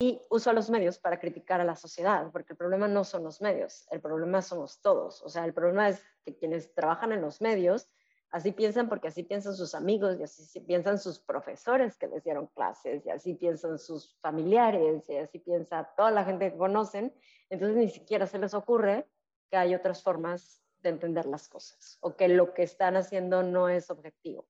y 0.00 0.20
uso 0.30 0.50
a 0.50 0.52
los 0.52 0.70
medios 0.70 0.98
para 0.98 1.18
criticar 1.18 1.60
a 1.60 1.64
la 1.64 1.74
sociedad, 1.74 2.30
porque 2.30 2.52
el 2.52 2.56
problema 2.56 2.86
no 2.86 3.02
son 3.02 3.24
los 3.24 3.40
medios, 3.40 3.88
el 3.90 4.00
problema 4.00 4.42
somos 4.42 4.80
todos. 4.80 5.22
O 5.22 5.28
sea, 5.28 5.44
el 5.44 5.52
problema 5.52 5.88
es 5.88 6.04
que 6.24 6.36
quienes 6.36 6.72
trabajan 6.72 7.10
en 7.10 7.20
los 7.20 7.40
medios 7.40 7.88
así 8.30 8.52
piensan 8.52 8.88
porque 8.88 9.08
así 9.08 9.24
piensan 9.24 9.56
sus 9.56 9.74
amigos 9.74 10.20
y 10.20 10.22
así 10.22 10.60
piensan 10.60 10.98
sus 10.98 11.18
profesores 11.18 11.96
que 11.96 12.06
les 12.06 12.22
dieron 12.22 12.46
clases 12.48 13.04
y 13.06 13.10
así 13.10 13.34
piensan 13.34 13.78
sus 13.78 14.16
familiares 14.20 15.08
y 15.08 15.16
así 15.16 15.40
piensa 15.40 15.90
toda 15.96 16.12
la 16.12 16.24
gente 16.24 16.52
que 16.52 16.58
conocen. 16.58 17.12
Entonces 17.50 17.76
ni 17.76 17.88
siquiera 17.88 18.26
se 18.26 18.38
les 18.38 18.54
ocurre 18.54 19.08
que 19.50 19.56
hay 19.56 19.74
otras 19.74 20.02
formas 20.02 20.62
de 20.80 20.90
entender 20.90 21.26
las 21.26 21.48
cosas 21.48 21.98
o 22.02 22.14
que 22.14 22.28
lo 22.28 22.54
que 22.54 22.62
están 22.62 22.96
haciendo 22.96 23.42
no 23.42 23.68
es 23.68 23.90
objetivo. 23.90 24.46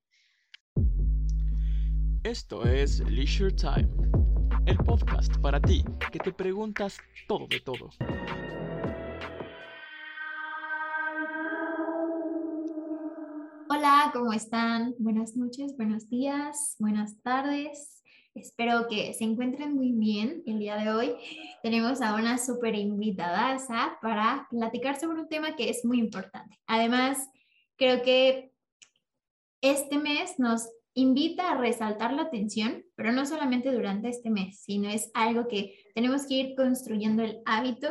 Esto 2.24 2.64
es 2.64 3.00
Leisure 3.08 3.52
Time 3.52 4.17
el 4.68 4.76
podcast 4.76 5.34
para 5.38 5.58
ti 5.62 5.82
que 6.12 6.18
te 6.18 6.30
preguntas 6.30 6.98
todo 7.26 7.46
de 7.48 7.58
todo. 7.60 7.88
Hola, 13.70 14.10
¿cómo 14.12 14.34
están? 14.34 14.94
Buenas 14.98 15.36
noches, 15.36 15.74
buenos 15.78 16.10
días, 16.10 16.76
buenas 16.78 17.18
tardes. 17.22 18.02
Espero 18.34 18.88
que 18.88 19.14
se 19.14 19.24
encuentren 19.24 19.74
muy 19.74 19.92
bien 19.92 20.42
el 20.44 20.58
día 20.58 20.76
de 20.76 20.90
hoy. 20.90 21.14
Tenemos 21.62 22.02
a 22.02 22.14
una 22.16 22.36
súper 22.36 22.74
invitada 22.74 23.56
para 24.02 24.48
platicar 24.50 25.00
sobre 25.00 25.22
un 25.22 25.28
tema 25.30 25.56
que 25.56 25.70
es 25.70 25.82
muy 25.86 25.98
importante. 25.98 26.60
Además, 26.66 27.26
creo 27.76 28.02
que 28.02 28.52
este 29.62 29.96
mes 29.96 30.38
nos 30.38 30.68
invita 30.98 31.52
a 31.52 31.56
resaltar 31.56 32.12
la 32.12 32.22
atención, 32.22 32.84
pero 32.96 33.12
no 33.12 33.24
solamente 33.24 33.70
durante 33.70 34.08
este 34.08 34.30
mes, 34.30 34.60
sino 34.60 34.88
es 34.88 35.12
algo 35.14 35.46
que 35.46 35.78
tenemos 35.94 36.26
que 36.26 36.34
ir 36.34 36.56
construyendo 36.56 37.22
el 37.22 37.40
hábito 37.44 37.88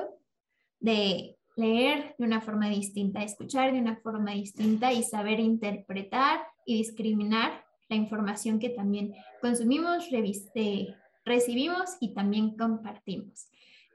de 0.81 1.37
leer 1.55 2.15
de 2.17 2.25
una 2.25 2.41
forma 2.41 2.67
distinta, 2.69 3.23
escuchar 3.23 3.71
de 3.71 3.79
una 3.79 3.95
forma 3.95 4.31
distinta 4.31 4.91
y 4.91 5.03
saber 5.03 5.39
interpretar 5.39 6.41
y 6.65 6.75
discriminar 6.75 7.63
la 7.87 7.95
información 7.95 8.59
que 8.59 8.69
también 8.69 9.15
consumimos, 9.41 10.09
recibimos 11.23 11.91
y 12.01 12.13
también 12.13 12.57
compartimos. 12.57 13.47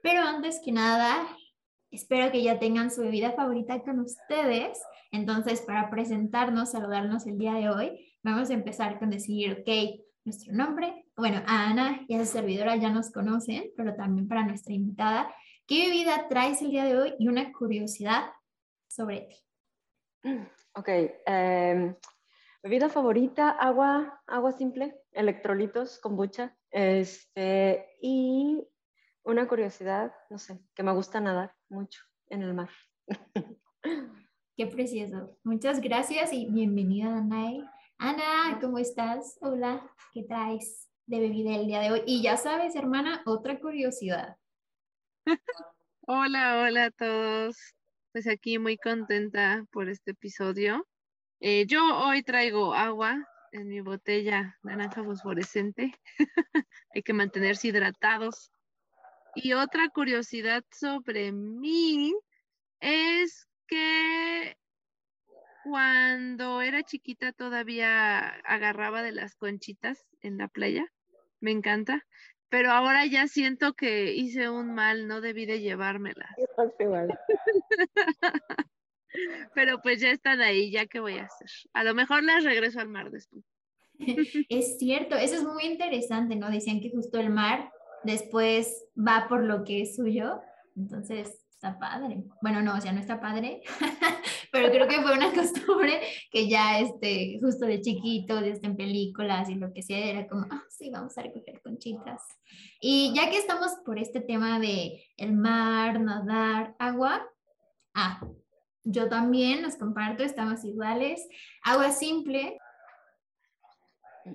Pero 0.03 0.23
antes 0.23 0.59
que 0.65 0.73
nada, 0.73 1.29
espero 1.91 2.33
que 2.33 2.43
ya 2.43 2.59
tengan 2.59 2.91
su 2.91 3.03
bebida 3.03 3.33
favorita 3.33 3.83
con 3.83 4.01
ustedes. 4.01 4.81
Entonces, 5.11 5.61
para 5.61 5.91
presentarnos, 5.91 6.71
saludarnos 6.73 7.27
el 7.27 7.37
día 7.37 7.53
de 7.53 7.69
hoy, 7.69 8.12
Vamos 8.25 8.51
a 8.51 8.55
empezar 8.55 9.01
con 9.01 9.11
decir, 9.11 9.53
ok, 9.53 10.01
nuestro 10.25 10.53
nombre. 10.53 11.07
Bueno, 11.17 11.43
a 11.47 11.69
Ana 11.69 12.05
y 12.07 12.15
a 12.15 12.25
su 12.25 12.33
servidora 12.33 12.77
ya 12.77 12.89
nos 12.89 13.11
conocen, 13.11 13.73
pero 13.77 13.97
también 13.97 14.29
para 14.29 14.47
nuestra 14.47 14.73
invitada, 14.73 15.35
¿qué 15.67 15.89
bebida 15.89 16.29
traes 16.29 16.63
el 16.63 16.71
día 16.71 16.85
de 16.85 16.97
hoy 16.97 17.15
y 17.19 17.27
una 17.27 17.53
curiosidad 17.53 18.31
sobre 18.89 19.23
ti? 19.23 19.37
Ok, 20.75 20.89
em, 21.27 21.97
bebida 22.63 22.89
favorita, 22.89 23.51
agua, 23.51 24.23
agua 24.27 24.53
simple, 24.53 24.95
electrolitos, 25.11 25.99
kombucha, 25.99 26.57
este, 26.71 27.89
y 28.01 28.65
una 29.25 29.49
curiosidad, 29.49 30.13
no 30.31 30.39
sé, 30.39 30.61
que 30.75 30.83
me 30.85 30.93
gusta 30.93 31.21
nadar 31.21 31.55
mucho 31.69 32.01
en 32.29 32.43
el 32.43 32.55
mar. 32.55 32.71
Qué 34.57 34.67
precioso. 34.69 35.37
Muchas 35.43 35.81
gracias 35.81 36.33
y 36.33 36.47
bienvenida, 36.49 37.17
Anae. 37.17 37.65
Ana, 38.05 38.59
¿cómo 38.61 38.81
estás? 38.81 39.39
Hola, 39.43 39.89
¿qué 40.13 40.25
traes 40.25 40.91
de 41.07 41.21
bebida 41.21 41.55
el 41.55 41.69
día 41.69 41.79
de 41.79 41.93
hoy? 41.93 42.03
Y 42.05 42.21
ya 42.21 42.37
sabes, 42.37 42.75
hermana, 42.75 43.23
otra 43.27 43.61
curiosidad. 43.61 44.39
hola, 46.09 46.63
hola 46.63 46.87
a 46.87 46.91
todos. 46.91 47.57
Pues 48.11 48.27
aquí 48.27 48.59
muy 48.59 48.77
contenta 48.77 49.65
por 49.71 49.89
este 49.89 50.11
episodio. 50.11 50.85
Eh, 51.39 51.65
yo 51.67 51.97
hoy 51.97 52.25
traigo 52.25 52.75
agua 52.75 53.25
en 53.53 53.69
mi 53.69 53.81
botella 53.81 54.59
naranja 54.65 55.05
fosforescente. 55.05 55.95
Hay 56.97 57.05
que 57.05 57.13
mantenerse 57.13 57.69
hidratados. 57.69 58.51
Y 59.37 59.53
otra 59.53 59.89
curiosidad 59.91 60.65
sobre 60.73 61.31
mí 61.31 62.13
es 62.81 63.47
que 63.69 64.57
cuando 65.65 66.63
era 66.63 66.83
chiquita 66.83 67.33
todavía 67.33 68.29
agarraba 68.45 69.03
de 69.03 69.13
las 69.13 69.35
conchitas 69.35 70.07
en 70.21 70.39
la 70.39 70.49
playa, 70.49 70.87
me 71.41 71.51
encanta, 71.51 72.07
pero 72.49 72.71
ahora 72.71 73.07
ya 73.07 73.29
siento 73.29 73.75
que 73.75 74.15
hice 74.15 74.51
un 74.51 74.75
mal, 74.75 75.09
no 75.09 75.21
debí 75.21 75.47
de 75.47 75.61
llevármelas. 75.61 76.31
pero 79.55 79.81
pues 79.83 80.01
ya 80.01 80.11
están 80.11 80.41
ahí, 80.41 80.71
ya 80.71 80.87
qué 80.87 81.01
voy 81.01 81.19
a 81.19 81.25
hacer. 81.25 81.49
A 81.73 81.85
lo 81.85 81.95
mejor 81.95 82.23
las 82.23 82.45
regreso 82.45 82.81
al 82.81 82.89
mar 82.89 83.11
después. 83.11 83.45
Es 84.49 84.79
cierto, 84.79 85.17
eso 85.17 85.37
es 85.37 85.45
muy 85.45 85.65
interesante, 85.65 86.37
¿no? 86.37 86.51
Decían 86.51 86.81
que 86.81 86.91
justo 86.91 87.19
el 87.19 87.31
mar 87.31 87.71
después 88.05 88.87
va 88.97 89.27
por 89.29 89.45
lo 89.45 89.65
que 89.65 89.83
es 89.83 89.97
suyo, 89.97 90.41
entonces 90.77 91.42
está 91.63 91.79
padre. 91.79 92.25
Bueno, 92.41 92.61
no, 92.61 92.75
o 92.75 92.81
sea, 92.81 92.93
no 92.93 92.99
está 92.99 93.21
padre, 93.21 93.63
pero 94.53 94.69
creo 94.71 94.89
que 94.89 95.01
fue 95.01 95.13
una 95.13 95.33
costumbre 95.35 96.01
que 96.31 96.49
ya, 96.49 96.81
este, 96.81 97.39
justo 97.41 97.67
de 97.67 97.81
chiquito, 97.81 98.41
desde 98.41 98.67
en 98.67 98.77
películas 98.77 99.49
y 99.49 99.55
lo 99.55 99.73
que 99.73 99.83
sea, 99.83 99.99
era 99.99 100.27
como, 100.27 100.45
ah, 100.51 100.65
sí, 100.69 100.91
vamos 100.91 101.17
a 101.17 101.23
recoger 101.23 101.63
conchitas. 101.63 102.21
Y 102.81 103.13
ya 103.15 103.31
que 103.31 103.39
estamos 103.39 103.77
por 103.85 104.01
este 104.01 104.21
tema 104.21 104.59
de 104.59 105.05
el 105.17 105.35
mar, 105.35 106.01
nadar, 106.01 106.75
agua, 106.81 107.25
ah, 107.95 108.21
yo 108.83 109.09
también 109.09 109.63
los 109.63 109.77
comparto, 109.77 110.25
estamos 110.25 110.65
iguales. 110.65 111.29
Agua 111.63 111.93
simple, 111.93 112.59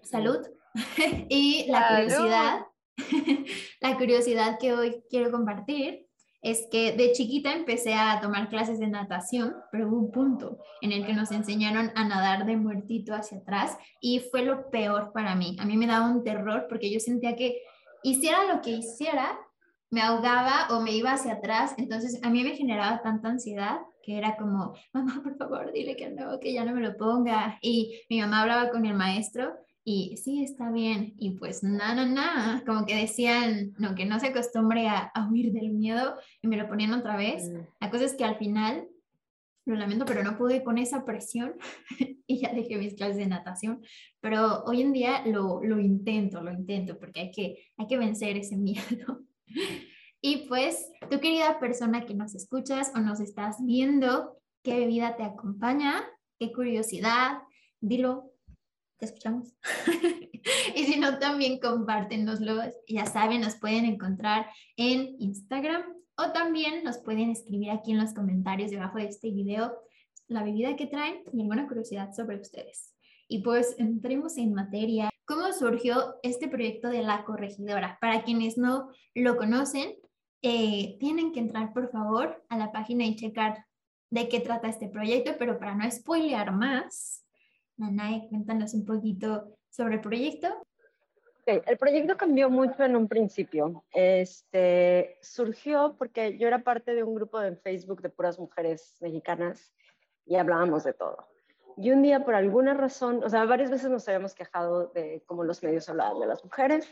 salud. 0.04 0.48
y 1.30 1.66
la 1.70 1.90
curiosidad, 1.90 2.66
la 3.82 3.98
curiosidad 3.98 4.58
que 4.60 4.74
hoy 4.74 5.04
quiero 5.10 5.30
compartir 5.30 6.07
es 6.52 6.68
que 6.72 6.94
de 6.94 7.12
chiquita 7.12 7.54
empecé 7.54 7.94
a 7.94 8.20
tomar 8.22 8.50
clases 8.50 8.80
de 8.80 8.88
natación, 8.88 9.56
pero 9.72 9.88
hubo 9.88 9.98
un 9.98 10.12
punto 10.12 10.60
en 10.82 10.92
el 10.92 11.06
que 11.06 11.14
nos 11.14 11.32
enseñaron 11.32 11.92
a 11.96 12.08
nadar 12.08 12.46
de 12.46 12.56
muertito 12.56 13.14
hacia 13.14 13.40
atrás 13.40 13.78
y 14.00 14.20
fue 14.20 14.44
lo 14.44 14.70
peor 14.70 15.12
para 15.14 15.36
mí. 15.36 15.58
A 15.60 15.66
mí 15.66 15.78
me 15.78 15.88
daba 15.88 16.10
un 16.10 16.24
terror 16.24 16.68
porque 16.70 16.92
yo 16.92 17.00
sentía 17.00 17.36
que 17.36 17.62
hiciera 18.04 18.46
lo 18.46 18.62
que 18.62 18.72
hiciera, 18.72 19.38
me 19.90 20.02
ahogaba 20.02 20.68
o 20.72 20.82
me 20.82 20.92
iba 20.92 21.12
hacia 21.12 21.34
atrás, 21.34 21.74
entonces 21.78 22.20
a 22.24 22.30
mí 22.30 22.44
me 22.44 22.56
generaba 22.56 23.02
tanta 23.02 23.30
ansiedad 23.30 23.80
que 24.02 24.18
era 24.18 24.38
como, 24.38 24.74
mamá, 24.94 25.22
por 25.22 25.36
favor, 25.36 25.74
dile 25.74 25.98
que 25.98 26.10
no, 26.10 26.40
que 26.40 26.54
ya 26.54 26.64
no 26.64 26.74
me 26.74 26.82
lo 26.82 26.96
ponga. 26.96 27.58
Y 27.62 28.02
mi 28.10 28.22
mamá 28.22 28.42
hablaba 28.42 28.70
con 28.70 28.86
el 28.86 28.94
maestro 28.94 29.54
y 29.90 30.18
sí, 30.18 30.44
está 30.44 30.70
bien. 30.70 31.14
Y 31.18 31.38
pues 31.38 31.64
nada, 31.64 32.06
nada, 32.06 32.62
como 32.66 32.86
que 32.86 32.94
decían, 32.94 33.74
no, 33.78 33.96
que 33.96 34.06
no 34.06 34.20
se 34.20 34.28
acostumbre 34.28 34.86
a, 34.90 35.14
huir 35.32 35.54
del 35.54 35.70
miedo 35.70 36.16
y 36.42 36.50
me 36.50 36.58
lo 36.58 36.68
ponían 36.68 36.92
otra 36.92 37.16
vez. 37.16 37.48
Mm. 37.48 37.60
La 37.80 37.90
cosa 37.90 38.04
es 38.04 38.14
que 38.14 38.26
al 38.26 38.36
final, 38.36 38.86
lo 39.66 39.76
lamento, 39.76 40.04
pero 40.04 40.26
no 40.26 40.38
pude 40.38 40.62
con 40.62 40.78
esa 40.78 41.06
presión 41.06 41.56
y 42.28 42.40
ya 42.40 42.54
dejé 42.54 42.76
mis 42.76 42.96
clases 42.96 43.16
de 43.16 43.28
natación. 43.28 43.82
Pero 44.20 44.66
hoy 44.66 44.82
en 44.82 44.92
día 44.92 45.26
lo, 45.26 45.64
lo 45.64 45.80
intento, 45.80 46.42
lo 46.42 46.52
intento, 46.52 47.00
porque 47.00 47.22
hay 47.22 47.32
que, 47.32 47.64
hay 47.78 47.88
que 47.88 47.98
vencer 47.98 48.36
ese 48.36 48.58
miedo. 48.58 49.22
y 50.22 50.48
pues, 50.50 50.92
tu 51.10 51.22
querida 51.22 51.62
persona 51.62 52.06
que 52.06 52.14
nos 52.14 52.36
escuchas 52.36 52.92
o 52.94 53.00
nos 53.00 53.22
estás 53.22 53.56
viendo, 53.66 54.38
¿qué 54.64 54.80
bebida 54.80 55.16
te 55.16 55.24
acompaña? 55.24 56.04
¿Qué 56.38 56.52
curiosidad? 56.52 57.38
Dilo 57.80 58.34
te 58.98 59.06
escuchamos. 59.06 59.54
y 60.76 60.84
si 60.86 61.00
no, 61.00 61.20
también 61.20 61.60
compártenoslo. 61.60 62.62
Ya 62.88 63.06
saben, 63.06 63.42
nos 63.42 63.56
pueden 63.56 63.86
encontrar 63.86 64.48
en 64.76 65.16
Instagram 65.20 65.84
o 66.18 66.32
también 66.32 66.84
nos 66.84 66.98
pueden 66.98 67.30
escribir 67.30 67.72
aquí 67.72 67.92
en 67.92 68.00
los 68.00 68.14
comentarios 68.14 68.72
debajo 68.72 68.98
de 68.98 69.06
este 69.06 69.32
video 69.32 69.78
la 70.28 70.44
bebida 70.44 70.76
que 70.76 70.88
traen 70.88 71.24
y 71.32 71.42
alguna 71.42 71.68
curiosidad 71.68 72.14
sobre 72.14 72.40
ustedes. 72.40 72.94
Y 73.28 73.44
pues 73.44 73.76
entremos 73.78 74.38
en 74.38 74.54
materia. 74.54 75.10
¿Cómo 75.26 75.52
surgió 75.54 76.16
este 76.24 76.48
proyecto 76.48 76.90
de 76.90 77.02
la 77.02 77.24
corregidora? 77.24 77.98
Para 78.00 78.24
quienes 78.24 78.58
no 78.58 78.90
lo 79.14 79.38
conocen, 79.38 79.96
eh, 80.42 80.98
tienen 81.00 81.32
que 81.34 81.40
entrar 81.40 81.74
por 81.74 81.92
favor 81.92 82.44
a 82.50 82.58
la 82.58 82.72
página 82.72 83.06
y 83.06 83.16
checar 83.16 83.66
de 84.10 84.30
qué 84.30 84.40
trata 84.40 84.70
este 84.70 84.88
proyecto, 84.88 85.36
pero 85.38 85.60
para 85.60 85.76
no 85.76 85.90
spoilear 85.90 86.54
más, 86.54 87.26
Nanae, 87.78 88.28
cuéntanos 88.30 88.74
un 88.74 88.86
poquito 88.86 89.58
sobre 89.70 89.96
el 89.96 90.02
proyecto. 90.02 90.48
el 91.46 91.78
proyecto 91.78 92.18
cambió 92.18 92.50
mucho 92.50 92.84
en 92.84 92.96
un 92.96 93.08
principio. 93.08 93.86
Este, 93.92 95.18
surgió 95.22 95.96
porque 95.98 96.38
yo 96.38 96.48
era 96.48 96.64
parte 96.64 96.94
de 96.94 97.04
un 97.04 97.16
grupo 97.16 97.40
de 97.40 97.56
Facebook 97.56 98.02
de 98.02 98.10
puras 98.10 98.38
mujeres 98.38 98.98
mexicanas 99.00 99.74
y 100.26 100.36
hablábamos 100.36 100.84
de 100.84 100.94
todo. 100.94 101.28
Y 101.78 101.92
un 101.92 102.02
día, 102.02 102.26
por 102.26 102.34
alguna 102.34 102.74
razón, 102.74 103.24
o 103.24 103.30
sea, 103.30 103.46
varias 103.46 103.70
veces 103.70 103.90
nos 103.90 104.08
habíamos 104.08 104.34
quejado 104.34 104.88
de 104.88 105.24
cómo 105.28 105.44
los 105.44 105.62
medios 105.62 105.88
hablaban 105.88 106.20
de 106.20 106.26
las 106.26 106.44
mujeres. 106.44 106.90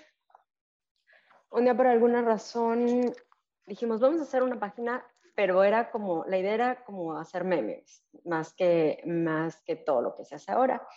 un 1.49 1.63
día 1.63 1.75
por 1.75 1.87
alguna 1.87 2.21
razón 2.21 3.13
dijimos, 3.65 3.99
vamos 3.99 4.19
a 4.19 4.23
hacer 4.23 4.43
una 4.43 4.59
página, 4.59 5.03
pero 5.35 5.63
era 5.63 5.91
como, 5.91 6.25
la 6.25 6.37
idea 6.37 6.53
era 6.53 6.83
como 6.85 7.17
hacer 7.17 7.43
memes, 7.43 8.03
más 8.23 8.53
que, 8.53 9.01
más 9.05 9.61
que 9.63 9.75
todo 9.75 10.01
lo 10.01 10.15
que 10.15 10.25
se 10.25 10.35
hace 10.35 10.51
ahora. 10.51 10.87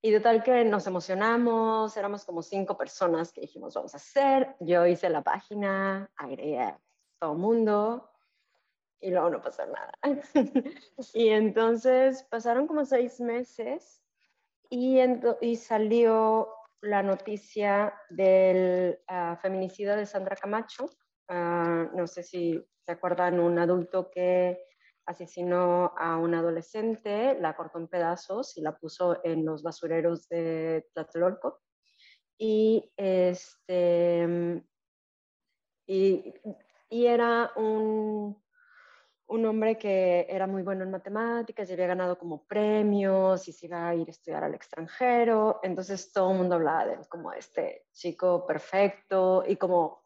Y 0.00 0.10
de 0.12 0.20
tal 0.20 0.42
que 0.42 0.64
nos 0.64 0.86
emocionamos, 0.86 1.96
éramos 1.96 2.24
como 2.24 2.42
cinco 2.42 2.76
personas 2.76 3.32
que 3.32 3.40
dijimos, 3.40 3.74
vamos 3.74 3.94
a 3.94 3.96
hacer. 3.96 4.54
Yo 4.60 4.86
hice 4.86 5.10
la 5.10 5.22
página, 5.22 6.10
agregué 6.16 6.60
a 6.60 6.80
todo 7.18 7.32
el 7.32 7.38
mundo 7.38 8.10
y 9.00 9.10
luego 9.10 9.30
no 9.30 9.42
pasó 9.42 9.66
nada. 9.66 9.92
y 11.14 11.28
entonces 11.30 12.22
pasaron 12.24 12.66
como 12.66 12.84
seis 12.84 13.20
meses 13.20 14.02
y, 14.70 14.98
y 15.40 15.56
salió 15.56 16.52
la 16.80 17.02
noticia 17.02 17.94
del 18.10 18.98
uh, 19.08 19.36
feminicidio 19.36 19.96
de 19.96 20.06
Sandra 20.06 20.36
Camacho. 20.36 20.88
Uh, 21.28 21.96
no 21.96 22.06
sé 22.06 22.22
si 22.22 22.64
se 22.82 22.92
acuerdan, 22.92 23.40
un 23.40 23.58
adulto 23.58 24.10
que 24.10 24.60
asesinó 25.06 25.92
a 25.96 26.16
un 26.18 26.34
adolescente, 26.34 27.36
la 27.40 27.56
cortó 27.56 27.78
en 27.78 27.88
pedazos 27.88 28.56
y 28.56 28.60
la 28.60 28.76
puso 28.76 29.24
en 29.24 29.44
los 29.44 29.62
basureros 29.62 30.28
de 30.28 30.88
Tlatelolco. 30.92 31.60
Y, 32.38 32.92
este, 32.96 34.62
y, 35.86 36.34
y 36.90 37.06
era 37.06 37.52
un, 37.56 38.40
un 39.28 39.46
hombre 39.46 39.76
que 39.78 40.26
era 40.28 40.46
muy 40.46 40.62
bueno 40.62 40.84
en 40.84 40.90
matemáticas 40.90 41.68
y 41.68 41.72
había 41.72 41.88
ganado 41.88 42.18
como 42.18 42.44
premios 42.46 43.48
y 43.48 43.52
se 43.52 43.66
iba 43.66 43.88
a 43.88 43.94
ir 43.94 44.06
a 44.06 44.10
estudiar 44.10 44.44
al 44.44 44.54
extranjero. 44.54 45.60
Entonces 45.62 46.12
todo 46.12 46.30
el 46.32 46.38
mundo 46.38 46.56
hablaba 46.56 46.86
de 46.86 46.94
él 46.94 47.08
como 47.08 47.32
este 47.32 47.86
chico 47.92 48.46
perfecto 48.46 49.44
y 49.46 49.56
como 49.56 50.05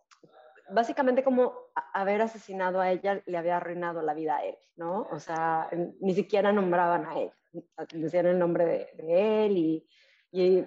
básicamente 0.72 1.22
como 1.22 1.54
haber 1.92 2.22
asesinado 2.22 2.80
a 2.80 2.90
ella 2.90 3.22
le 3.26 3.36
había 3.36 3.56
arruinado 3.56 4.02
la 4.02 4.14
vida 4.14 4.36
a 4.36 4.44
él, 4.44 4.56
¿no? 4.76 5.08
O 5.10 5.18
sea, 5.18 5.68
ni 6.00 6.14
siquiera 6.14 6.52
nombraban 6.52 7.06
a 7.06 7.18
él, 7.18 7.32
decían 7.92 8.26
el 8.26 8.38
nombre 8.38 8.92
de, 8.96 9.46
él 9.46 9.84
y, 10.32 10.66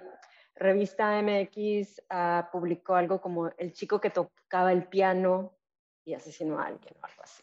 revista 0.56 1.20
MX 1.20 2.00
uh, 2.10 2.50
publicó 2.52 2.94
algo 2.94 3.20
como 3.20 3.48
el 3.58 3.72
chico 3.72 4.00
que 4.00 4.10
tocaba 4.10 4.70
el 4.70 4.86
piano 4.86 5.56
y 6.04 6.14
asesinó 6.14 6.60
a 6.60 6.66
alguien 6.66 6.94
o 7.02 7.04
algo 7.04 7.22
así. 7.22 7.42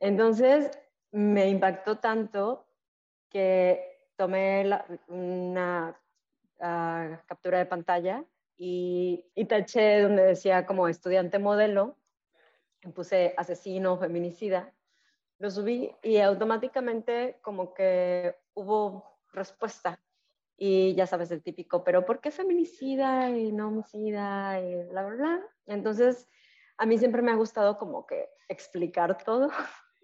Entonces 0.00 0.70
me 1.10 1.50
impactó 1.50 1.98
tanto 1.98 2.66
que 3.28 4.08
tomé 4.16 4.64
una 5.08 6.00
uh, 6.60 7.26
captura 7.26 7.58
de 7.58 7.66
pantalla 7.66 8.24
y, 8.56 9.24
y 9.34 9.44
taché 9.46 10.02
donde 10.02 10.22
decía 10.22 10.66
como 10.66 10.88
estudiante 10.88 11.38
modelo, 11.38 11.96
puse 12.94 13.34
asesino, 13.36 13.98
feminicida, 13.98 14.72
lo 15.38 15.50
subí 15.50 15.94
y 16.02 16.18
automáticamente 16.18 17.38
como 17.42 17.74
que 17.74 18.36
hubo 18.54 19.18
respuesta. 19.32 20.00
Y 20.58 20.94
ya 20.94 21.06
sabes, 21.06 21.30
el 21.30 21.42
típico, 21.42 21.84
pero 21.84 22.06
¿por 22.06 22.20
qué 22.20 22.30
feminicida 22.30 23.28
y 23.30 23.52
no 23.52 23.68
homicida 23.68 24.58
y 24.60 24.84
bla, 24.84 25.04
bla, 25.04 25.14
bla? 25.16 25.46
Entonces, 25.66 26.28
a 26.78 26.86
mí 26.86 26.96
siempre 26.96 27.20
me 27.20 27.30
ha 27.30 27.36
gustado 27.36 27.76
como 27.76 28.06
que 28.06 28.30
explicar 28.48 29.22
todo. 29.22 29.50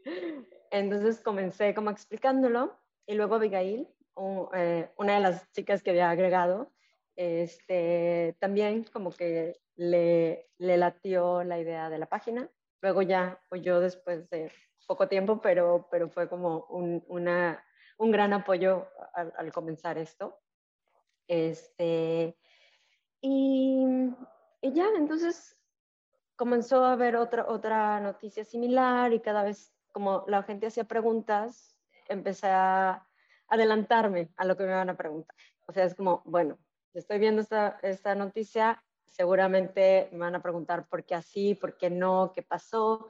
Entonces 0.70 1.20
comencé 1.20 1.74
como 1.74 1.90
explicándolo 1.90 2.78
y 3.06 3.14
luego 3.14 3.36
Abigail, 3.36 3.88
eh, 4.54 4.90
una 4.96 5.14
de 5.14 5.20
las 5.20 5.50
chicas 5.52 5.82
que 5.82 5.90
había 5.90 6.10
agregado, 6.10 6.71
este, 7.16 8.36
también 8.40 8.84
como 8.84 9.10
que 9.10 9.60
le, 9.76 10.50
le 10.58 10.76
latió 10.76 11.44
la 11.44 11.58
idea 11.58 11.90
de 11.90 11.98
la 11.98 12.06
página. 12.06 12.50
Luego 12.80 13.02
ya, 13.02 13.40
pues 13.48 13.62
yo 13.62 13.80
después 13.80 14.28
de 14.30 14.50
poco 14.86 15.08
tiempo, 15.08 15.40
pero, 15.40 15.88
pero 15.90 16.08
fue 16.08 16.28
como 16.28 16.66
un, 16.66 17.04
una, 17.08 17.64
un 17.98 18.10
gran 18.10 18.32
apoyo 18.32 18.88
al, 19.14 19.32
al, 19.36 19.52
comenzar 19.52 19.98
esto. 19.98 20.40
Este, 21.28 22.36
y, 23.20 23.86
y, 24.60 24.72
ya, 24.72 24.86
entonces 24.96 25.56
comenzó 26.36 26.84
a 26.84 26.92
haber 26.92 27.16
otra, 27.16 27.46
otra 27.48 28.00
noticia 28.00 28.44
similar 28.44 29.12
y 29.12 29.20
cada 29.20 29.44
vez 29.44 29.72
como 29.92 30.24
la 30.26 30.42
gente 30.42 30.66
hacía 30.66 30.84
preguntas, 30.84 31.76
empecé 32.08 32.48
a 32.48 33.06
adelantarme 33.48 34.32
a 34.36 34.44
lo 34.44 34.56
que 34.56 34.64
me 34.64 34.72
van 34.72 34.90
a 34.90 34.96
preguntar. 34.96 35.36
O 35.66 35.72
sea, 35.72 35.84
es 35.84 35.94
como, 35.94 36.22
bueno, 36.24 36.58
estoy 36.94 37.18
viendo 37.18 37.42
esta, 37.42 38.14
noticia, 38.14 38.82
seguramente 39.06 40.08
me 40.12 40.18
van 40.18 40.34
a 40.34 40.42
preguntar 40.42 40.88
por 40.88 41.04
qué 41.04 41.14
así, 41.14 41.54
por 41.54 41.76
qué 41.76 41.90
no, 41.90 42.32
qué 42.34 42.42
pasó. 42.42 43.08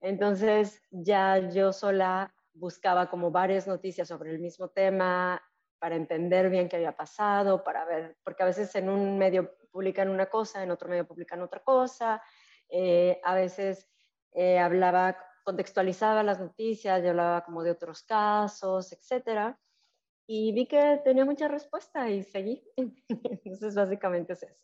Entonces 0.00 0.82
ya 0.90 1.38
yo 1.50 1.72
sola 1.72 2.34
buscaba 2.54 3.10
como 3.10 3.30
varias 3.30 3.66
noticias 3.66 4.08
sobre 4.08 4.30
el 4.30 4.38
mismo 4.38 4.68
tema 4.68 5.42
para 5.78 5.96
entender 5.96 6.50
bien 6.50 6.68
qué 6.68 6.76
había 6.76 6.96
pasado, 6.96 7.62
para 7.62 7.84
ver, 7.84 8.16
porque 8.24 8.42
a 8.42 8.46
veces 8.46 8.74
en 8.74 8.88
un 8.88 9.16
medio 9.16 9.54
publican 9.70 10.08
una 10.08 10.26
cosa, 10.26 10.62
en 10.62 10.70
otro 10.70 10.88
medio 10.88 11.06
publican 11.06 11.40
otra 11.40 11.62
cosa, 11.62 12.20
eh, 12.68 13.20
a 13.22 13.34
veces 13.34 13.88
eh, 14.32 14.58
hablaba, 14.58 15.16
contextualizaba 15.44 16.24
las 16.24 16.40
noticias, 16.40 17.02
yo 17.02 17.10
hablaba 17.10 17.44
como 17.44 17.62
de 17.62 17.70
otros 17.70 18.02
casos, 18.02 18.92
etcétera 18.92 19.58
y 20.30 20.52
vi 20.52 20.66
que 20.66 21.00
tenía 21.02 21.24
mucha 21.24 21.48
respuesta 21.48 22.10
y 22.10 22.22
seguí. 22.22 22.62
Entonces, 22.76 23.74
básicamente 23.74 24.34
es 24.34 24.42
eso. 24.42 24.54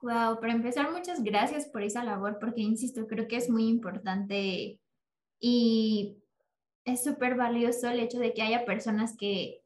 Wow, 0.00 0.40
para 0.40 0.54
empezar, 0.54 0.90
muchas 0.90 1.22
gracias 1.22 1.66
por 1.66 1.82
esa 1.82 2.02
labor, 2.02 2.38
porque 2.40 2.62
insisto, 2.62 3.06
creo 3.06 3.28
que 3.28 3.36
es 3.36 3.50
muy 3.50 3.68
importante 3.68 4.80
y 5.38 6.16
es 6.86 7.04
súper 7.04 7.34
valioso 7.34 7.90
el 7.90 8.00
hecho 8.00 8.18
de 8.18 8.32
que 8.32 8.40
haya 8.40 8.64
personas 8.64 9.14
que, 9.18 9.60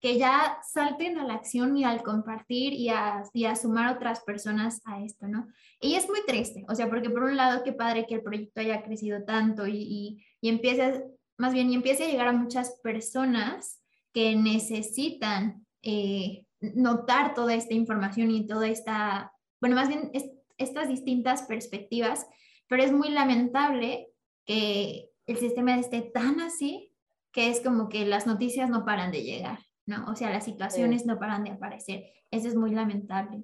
que 0.00 0.16
ya 0.16 0.58
salten 0.66 1.18
a 1.18 1.26
la 1.26 1.34
acción 1.34 1.76
y 1.76 1.84
al 1.84 2.02
compartir 2.02 2.72
y 2.72 2.88
a, 2.88 3.22
y 3.34 3.44
a 3.44 3.54
sumar 3.54 3.94
otras 3.94 4.20
personas 4.22 4.80
a 4.86 5.04
esto, 5.04 5.28
¿no? 5.28 5.46
Y 5.78 5.96
es 5.96 6.08
muy 6.08 6.24
triste, 6.26 6.64
o 6.66 6.74
sea, 6.74 6.88
porque 6.88 7.10
por 7.10 7.24
un 7.24 7.36
lado, 7.36 7.62
qué 7.62 7.74
padre 7.74 8.06
que 8.06 8.14
el 8.14 8.22
proyecto 8.22 8.62
haya 8.62 8.82
crecido 8.82 9.24
tanto 9.24 9.66
y, 9.66 9.76
y, 9.76 10.24
y 10.40 10.48
empiece 10.48 11.17
más 11.38 11.54
bien, 11.54 11.70
y 11.70 11.74
empiece 11.74 12.04
a 12.04 12.08
llegar 12.08 12.28
a 12.28 12.32
muchas 12.32 12.78
personas 12.82 13.80
que 14.12 14.34
necesitan 14.36 15.66
eh, 15.82 16.44
notar 16.60 17.34
toda 17.34 17.54
esta 17.54 17.74
información 17.74 18.30
y 18.30 18.46
toda 18.46 18.68
esta, 18.68 19.32
bueno, 19.60 19.76
más 19.76 19.88
bien 19.88 20.10
estas 20.56 20.88
distintas 20.88 21.42
perspectivas, 21.42 22.26
pero 22.66 22.82
es 22.82 22.92
muy 22.92 23.10
lamentable 23.10 24.08
que 24.44 25.10
el 25.26 25.36
sistema 25.36 25.78
esté 25.78 26.02
tan 26.02 26.40
así 26.40 26.92
que 27.32 27.50
es 27.50 27.60
como 27.60 27.88
que 27.88 28.04
las 28.06 28.26
noticias 28.26 28.68
no 28.68 28.84
paran 28.84 29.12
de 29.12 29.22
llegar, 29.22 29.60
¿no? 29.86 30.06
O 30.06 30.16
sea, 30.16 30.30
las 30.30 30.44
situaciones 30.44 31.06
no 31.06 31.18
paran 31.18 31.44
de 31.44 31.50
aparecer. 31.50 32.04
Eso 32.30 32.48
es 32.48 32.56
muy 32.56 32.72
lamentable. 32.72 33.42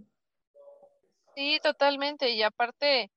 Sí, 1.37 1.59
totalmente. 1.63 2.31
Y 2.31 2.43
aparte, 2.43 3.11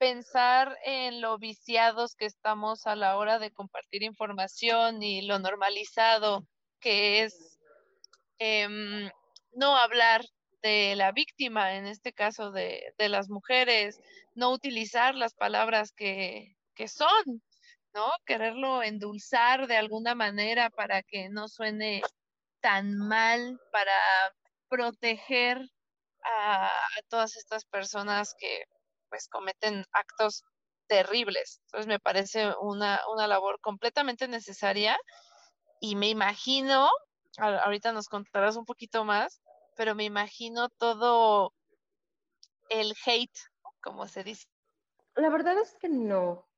pensar 0.00 0.78
en 0.82 1.20
lo 1.20 1.36
viciados 1.38 2.16
que 2.16 2.24
estamos 2.24 2.86
a 2.86 2.96
la 2.96 3.18
hora 3.18 3.38
de 3.38 3.52
compartir 3.52 4.02
información 4.02 5.02
y 5.02 5.20
lo 5.20 5.38
normalizado 5.38 6.46
que 6.80 7.22
es 7.22 7.58
em, 8.38 9.10
no 9.52 9.76
hablar 9.76 10.24
de 10.62 10.96
la 10.96 11.12
víctima, 11.12 11.74
en 11.76 11.86
este 11.86 12.14
caso 12.14 12.50
de, 12.50 12.94
de 12.96 13.10
las 13.10 13.28
mujeres, 13.28 14.00
no 14.34 14.52
utilizar 14.52 15.14
las 15.14 15.34
palabras 15.34 15.92
que, 15.92 16.56
que 16.74 16.88
son, 16.88 17.42
¿no? 17.92 18.10
Quererlo 18.24 18.82
endulzar 18.82 19.66
de 19.66 19.76
alguna 19.76 20.14
manera 20.14 20.70
para 20.70 21.02
que 21.02 21.28
no 21.28 21.46
suene 21.48 22.00
tan 22.62 22.96
mal, 22.96 23.60
para 23.70 23.92
proteger 24.70 25.58
a, 26.24 26.68
a 26.68 27.02
todas 27.10 27.36
estas 27.36 27.66
personas 27.66 28.34
que 28.38 28.64
pues 29.10 29.28
cometen 29.28 29.84
actos 29.92 30.44
terribles. 30.86 31.60
Entonces 31.66 31.86
me 31.86 32.00
parece 32.00 32.54
una, 32.60 33.00
una 33.12 33.26
labor 33.26 33.60
completamente 33.60 34.26
necesaria 34.28 34.98
y 35.80 35.96
me 35.96 36.08
imagino, 36.08 36.88
ahorita 37.38 37.92
nos 37.92 38.08
contarás 38.08 38.56
un 38.56 38.64
poquito 38.64 39.04
más, 39.04 39.42
pero 39.76 39.94
me 39.94 40.04
imagino 40.04 40.68
todo 40.68 41.52
el 42.68 42.94
hate, 43.04 43.38
como 43.82 44.06
se 44.06 44.24
dice. 44.24 44.46
La 45.14 45.28
verdad 45.28 45.58
es 45.58 45.74
que 45.80 45.88
no. 45.88 46.48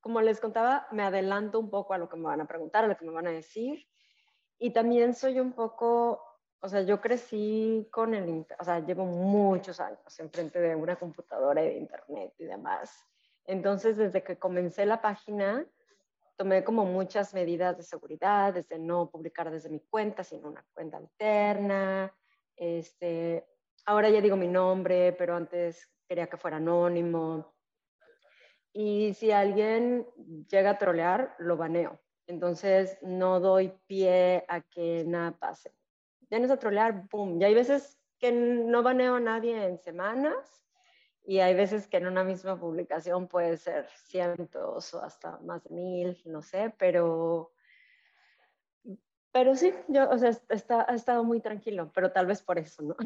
Como 0.00 0.20
les 0.20 0.40
contaba, 0.40 0.86
me 0.90 1.02
adelanto 1.02 1.58
un 1.60 1.70
poco 1.70 1.94
a 1.94 1.98
lo 1.98 2.08
que 2.08 2.16
me 2.16 2.24
van 2.24 2.40
a 2.40 2.46
preguntar, 2.46 2.84
a 2.84 2.88
lo 2.88 2.96
que 2.96 3.04
me 3.04 3.12
van 3.12 3.26
a 3.26 3.32
decir. 3.32 3.86
Y 4.58 4.72
también 4.72 5.14
soy 5.14 5.40
un 5.40 5.52
poco 5.52 6.22
o 6.64 6.68
sea, 6.68 6.80
yo 6.80 6.98
crecí 6.98 7.86
con 7.90 8.14
el, 8.14 8.46
o 8.58 8.64
sea, 8.64 8.80
llevo 8.80 9.04
muchos 9.04 9.80
años 9.80 10.18
enfrente 10.18 10.58
de 10.58 10.74
una 10.74 10.96
computadora 10.96 11.62
y 11.62 11.68
de 11.68 11.76
internet 11.76 12.32
y 12.38 12.44
demás. 12.44 13.04
Entonces, 13.44 13.98
desde 13.98 14.22
que 14.22 14.38
comencé 14.38 14.86
la 14.86 15.02
página, 15.02 15.66
tomé 16.36 16.64
como 16.64 16.86
muchas 16.86 17.34
medidas 17.34 17.76
de 17.76 17.82
seguridad, 17.82 18.54
desde 18.54 18.78
no 18.78 19.10
publicar 19.10 19.50
desde 19.50 19.68
mi 19.68 19.80
cuenta, 19.80 20.24
sino 20.24 20.48
una 20.48 20.64
cuenta 20.72 20.96
alterna. 20.96 22.10
Este, 22.56 23.46
ahora 23.84 24.08
ya 24.08 24.22
digo 24.22 24.36
mi 24.36 24.48
nombre, 24.48 25.12
pero 25.12 25.36
antes 25.36 25.92
quería 26.08 26.28
que 26.28 26.38
fuera 26.38 26.56
anónimo. 26.56 27.54
Y 28.72 29.12
si 29.12 29.32
alguien 29.32 30.06
llega 30.48 30.70
a 30.70 30.78
trolear, 30.78 31.36
lo 31.40 31.58
baneo. 31.58 32.00
Entonces 32.26 32.96
no 33.02 33.38
doy 33.38 33.78
pie 33.86 34.46
a 34.48 34.62
que 34.62 35.04
nada 35.06 35.32
pase. 35.32 35.70
Vienes 36.34 36.50
a 36.50 36.56
trolear, 36.56 37.08
boom. 37.10 37.40
Y 37.40 37.44
hay 37.44 37.54
veces 37.54 37.96
que 38.18 38.32
no 38.32 38.82
baneo 38.82 39.14
a 39.14 39.20
nadie 39.20 39.66
en 39.66 39.78
semanas 39.78 40.64
y 41.22 41.38
hay 41.38 41.54
veces 41.54 41.86
que 41.86 41.98
en 41.98 42.08
una 42.08 42.24
misma 42.24 42.58
publicación 42.58 43.28
puede 43.28 43.56
ser 43.56 43.88
cientos 44.08 44.92
o 44.94 45.00
hasta 45.00 45.38
más 45.42 45.62
de 45.62 45.70
mil, 45.70 46.20
no 46.24 46.42
sé, 46.42 46.74
pero, 46.76 47.52
pero 49.30 49.54
sí, 49.54 49.72
yo, 49.86 50.10
o 50.10 50.18
sea, 50.18 50.30
está, 50.48 50.84
ha 50.90 50.96
estado 50.96 51.22
muy 51.22 51.38
tranquilo, 51.40 51.92
pero 51.94 52.10
tal 52.10 52.26
vez 52.26 52.42
por 52.42 52.58
eso, 52.58 52.82
¿no? 52.82 52.96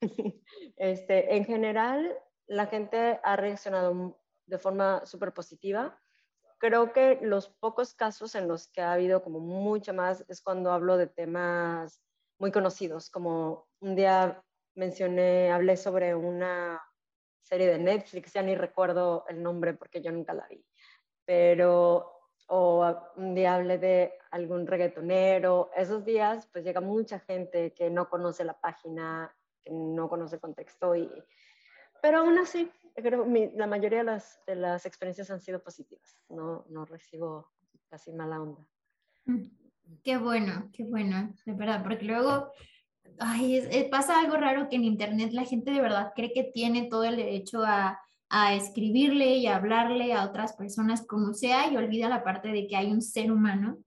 Este, 0.78 1.36
en 1.36 1.44
general, 1.44 2.16
la 2.46 2.64
gente 2.64 3.20
ha 3.22 3.36
reaccionado 3.36 4.18
de 4.46 4.58
forma 4.58 5.04
súper 5.04 5.34
positiva. 5.34 6.00
Creo 6.56 6.94
que 6.94 7.18
los 7.20 7.50
pocos 7.50 7.92
casos 7.92 8.34
en 8.34 8.48
los 8.48 8.68
que 8.68 8.80
ha 8.80 8.94
habido 8.94 9.22
como 9.22 9.38
mucho 9.38 9.92
más 9.92 10.24
es 10.28 10.40
cuando 10.40 10.72
hablo 10.72 10.96
de 10.96 11.06
temas 11.06 12.02
muy 12.40 12.50
conocidos, 12.50 13.10
como 13.10 13.68
un 13.80 13.94
día 13.94 14.42
mencioné, 14.74 15.52
hablé 15.52 15.76
sobre 15.76 16.14
una 16.14 16.82
serie 17.42 17.68
de 17.68 17.78
Netflix, 17.78 18.32
ya 18.32 18.42
ni 18.42 18.54
recuerdo 18.54 19.24
el 19.28 19.42
nombre 19.42 19.74
porque 19.74 20.00
yo 20.00 20.10
nunca 20.10 20.32
la 20.32 20.46
vi, 20.48 20.64
pero 21.24 22.16
o 22.48 23.12
un 23.16 23.34
día 23.34 23.54
hablé 23.54 23.78
de 23.78 24.14
algún 24.30 24.66
reggaetonero, 24.66 25.70
esos 25.76 26.04
días 26.04 26.48
pues 26.52 26.64
llega 26.64 26.80
mucha 26.80 27.20
gente 27.20 27.72
que 27.74 27.90
no 27.90 28.08
conoce 28.08 28.42
la 28.42 28.58
página, 28.58 29.36
que 29.60 29.70
no 29.70 30.08
conoce 30.08 30.36
el 30.36 30.40
contexto, 30.40 30.96
y, 30.96 31.08
pero 32.02 32.20
aún 32.20 32.38
así, 32.38 32.72
creo 32.94 33.24
que 33.24 33.52
la 33.54 33.66
mayoría 33.66 33.98
de 33.98 34.04
las, 34.04 34.40
de 34.46 34.56
las 34.56 34.86
experiencias 34.86 35.30
han 35.30 35.40
sido 35.40 35.62
positivas, 35.62 36.18
no, 36.28 36.64
no 36.70 36.86
recibo 36.86 37.52
casi 37.88 38.12
mala 38.12 38.40
onda. 38.40 38.66
Mm, 39.26 39.46
qué 40.02 40.18
bueno, 40.18 40.70
qué 40.72 40.84
bueno, 40.84 41.34
de 41.44 41.52
verdad, 41.52 41.82
porque 41.82 42.04
luego 42.04 42.50
ay, 43.18 43.88
pasa 43.90 44.18
algo 44.18 44.36
raro 44.36 44.68
que 44.68 44.76
en 44.76 44.84
Internet 44.84 45.32
la 45.32 45.44
gente 45.44 45.70
de 45.70 45.80
verdad 45.80 46.12
cree 46.14 46.32
que 46.32 46.44
tiene 46.44 46.88
todo 46.88 47.04
el 47.04 47.16
derecho 47.16 47.62
a, 47.64 48.00
a 48.30 48.54
escribirle 48.54 49.36
y 49.36 49.46
a 49.46 49.56
hablarle 49.56 50.12
a 50.12 50.24
otras 50.24 50.54
personas 50.54 51.06
como 51.06 51.34
sea 51.34 51.70
y 51.70 51.76
olvida 51.76 52.08
la 52.08 52.24
parte 52.24 52.48
de 52.48 52.66
que 52.66 52.76
hay 52.76 52.90
un 52.90 53.02
ser 53.02 53.30
humano 53.30 53.78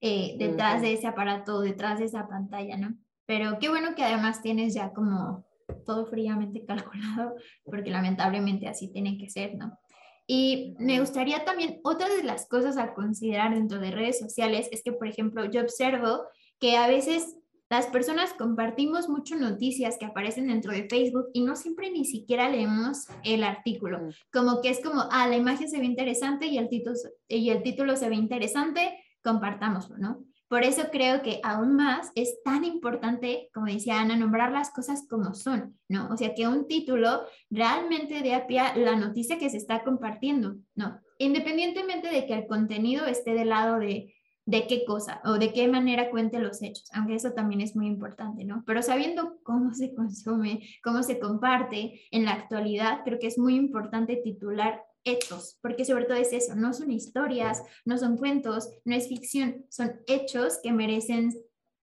eh, 0.00 0.36
detrás 0.38 0.82
de 0.82 0.92
ese 0.92 1.06
aparato, 1.06 1.60
detrás 1.60 1.98
de 1.98 2.06
esa 2.06 2.28
pantalla, 2.28 2.76
¿no? 2.76 2.94
Pero 3.24 3.58
qué 3.58 3.70
bueno 3.70 3.94
que 3.94 4.04
además 4.04 4.42
tienes 4.42 4.74
ya 4.74 4.92
como 4.92 5.46
todo 5.86 6.06
fríamente 6.06 6.64
calculado, 6.66 7.36
porque 7.64 7.90
lamentablemente 7.90 8.68
así 8.68 8.92
tiene 8.92 9.16
que 9.16 9.30
ser, 9.30 9.54
¿no? 9.54 9.78
Y 10.26 10.74
me 10.78 11.00
gustaría 11.00 11.44
también, 11.44 11.80
otra 11.84 12.08
de 12.08 12.22
las 12.22 12.48
cosas 12.48 12.78
a 12.78 12.94
considerar 12.94 13.54
dentro 13.54 13.78
de 13.78 13.90
redes 13.90 14.18
sociales 14.18 14.68
es 14.72 14.82
que, 14.82 14.92
por 14.92 15.06
ejemplo, 15.06 15.44
yo 15.44 15.60
observo 15.60 16.22
que 16.58 16.76
a 16.76 16.86
veces 16.86 17.36
las 17.70 17.86
personas 17.86 18.32
compartimos 18.34 19.08
mucho 19.08 19.36
noticias 19.36 19.98
que 19.98 20.06
aparecen 20.06 20.48
dentro 20.48 20.72
de 20.72 20.88
Facebook 20.88 21.26
y 21.32 21.42
no 21.42 21.56
siempre 21.56 21.90
ni 21.90 22.04
siquiera 22.04 22.48
leemos 22.48 23.06
el 23.22 23.42
artículo. 23.42 24.08
Como 24.32 24.60
que 24.60 24.70
es 24.70 24.80
como, 24.80 25.04
ah, 25.10 25.26
la 25.28 25.36
imagen 25.36 25.68
se 25.68 25.78
ve 25.78 25.86
interesante 25.86 26.46
y 26.46 26.58
el 26.58 26.68
título, 26.68 26.96
y 27.26 27.50
el 27.50 27.62
título 27.62 27.96
se 27.96 28.08
ve 28.08 28.14
interesante, 28.14 28.98
compartámoslo, 29.22 29.98
¿no? 29.98 30.24
Por 30.48 30.62
eso 30.62 30.84
creo 30.92 31.22
que 31.22 31.40
aún 31.42 31.74
más 31.74 32.10
es 32.14 32.42
tan 32.44 32.64
importante, 32.64 33.50
como 33.52 33.66
decía 33.66 34.00
Ana, 34.00 34.16
nombrar 34.16 34.52
las 34.52 34.70
cosas 34.70 35.06
como 35.08 35.34
son, 35.34 35.78
¿no? 35.88 36.08
O 36.10 36.16
sea, 36.16 36.34
que 36.34 36.46
un 36.46 36.68
título 36.68 37.22
realmente 37.50 38.22
dé 38.22 38.34
a 38.34 38.46
pie 38.46 38.62
la 38.76 38.96
noticia 38.96 39.38
que 39.38 39.50
se 39.50 39.56
está 39.56 39.82
compartiendo, 39.82 40.56
¿no? 40.74 41.00
Independientemente 41.18 42.08
de 42.08 42.26
que 42.26 42.34
el 42.34 42.46
contenido 42.46 43.06
esté 43.06 43.34
del 43.34 43.48
lado 43.48 43.78
de, 43.78 44.14
de 44.46 44.66
qué 44.66 44.84
cosa 44.84 45.20
o 45.24 45.34
de 45.34 45.52
qué 45.52 45.68
manera 45.68 46.10
cuente 46.10 46.38
los 46.38 46.62
hechos, 46.62 46.88
aunque 46.92 47.14
eso 47.14 47.32
también 47.32 47.60
es 47.60 47.74
muy 47.74 47.86
importante, 47.86 48.44
¿no? 48.44 48.62
Pero 48.66 48.82
sabiendo 48.82 49.38
cómo 49.42 49.72
se 49.72 49.94
consume, 49.94 50.68
cómo 50.82 51.02
se 51.02 51.18
comparte 51.18 52.02
en 52.10 52.24
la 52.24 52.32
actualidad, 52.32 53.00
creo 53.04 53.18
que 53.18 53.28
es 53.28 53.38
muy 53.38 53.56
importante 53.56 54.16
titular 54.16 54.82
hechos, 55.04 55.58
porque 55.60 55.84
sobre 55.84 56.04
todo 56.04 56.16
es 56.16 56.32
eso, 56.32 56.54
no 56.54 56.72
son 56.72 56.90
historias, 56.90 57.62
no 57.84 57.98
son 57.98 58.16
cuentos, 58.16 58.70
no 58.84 58.94
es 58.94 59.08
ficción, 59.08 59.66
son 59.68 60.00
hechos 60.06 60.58
que 60.62 60.72
merecen 60.72 61.32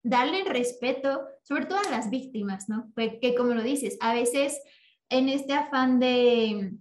darle 0.03 0.43
respeto, 0.45 1.21
sobre 1.43 1.65
todo 1.65 1.79
a 1.79 1.91
las 1.91 2.09
víctimas, 2.09 2.69
¿no? 2.69 2.91
Porque 2.95 3.35
como 3.35 3.53
lo 3.53 3.63
dices, 3.63 3.97
a 3.99 4.13
veces 4.13 4.61
en 5.09 5.29
este 5.29 5.53
afán 5.53 5.99
de 5.99 6.77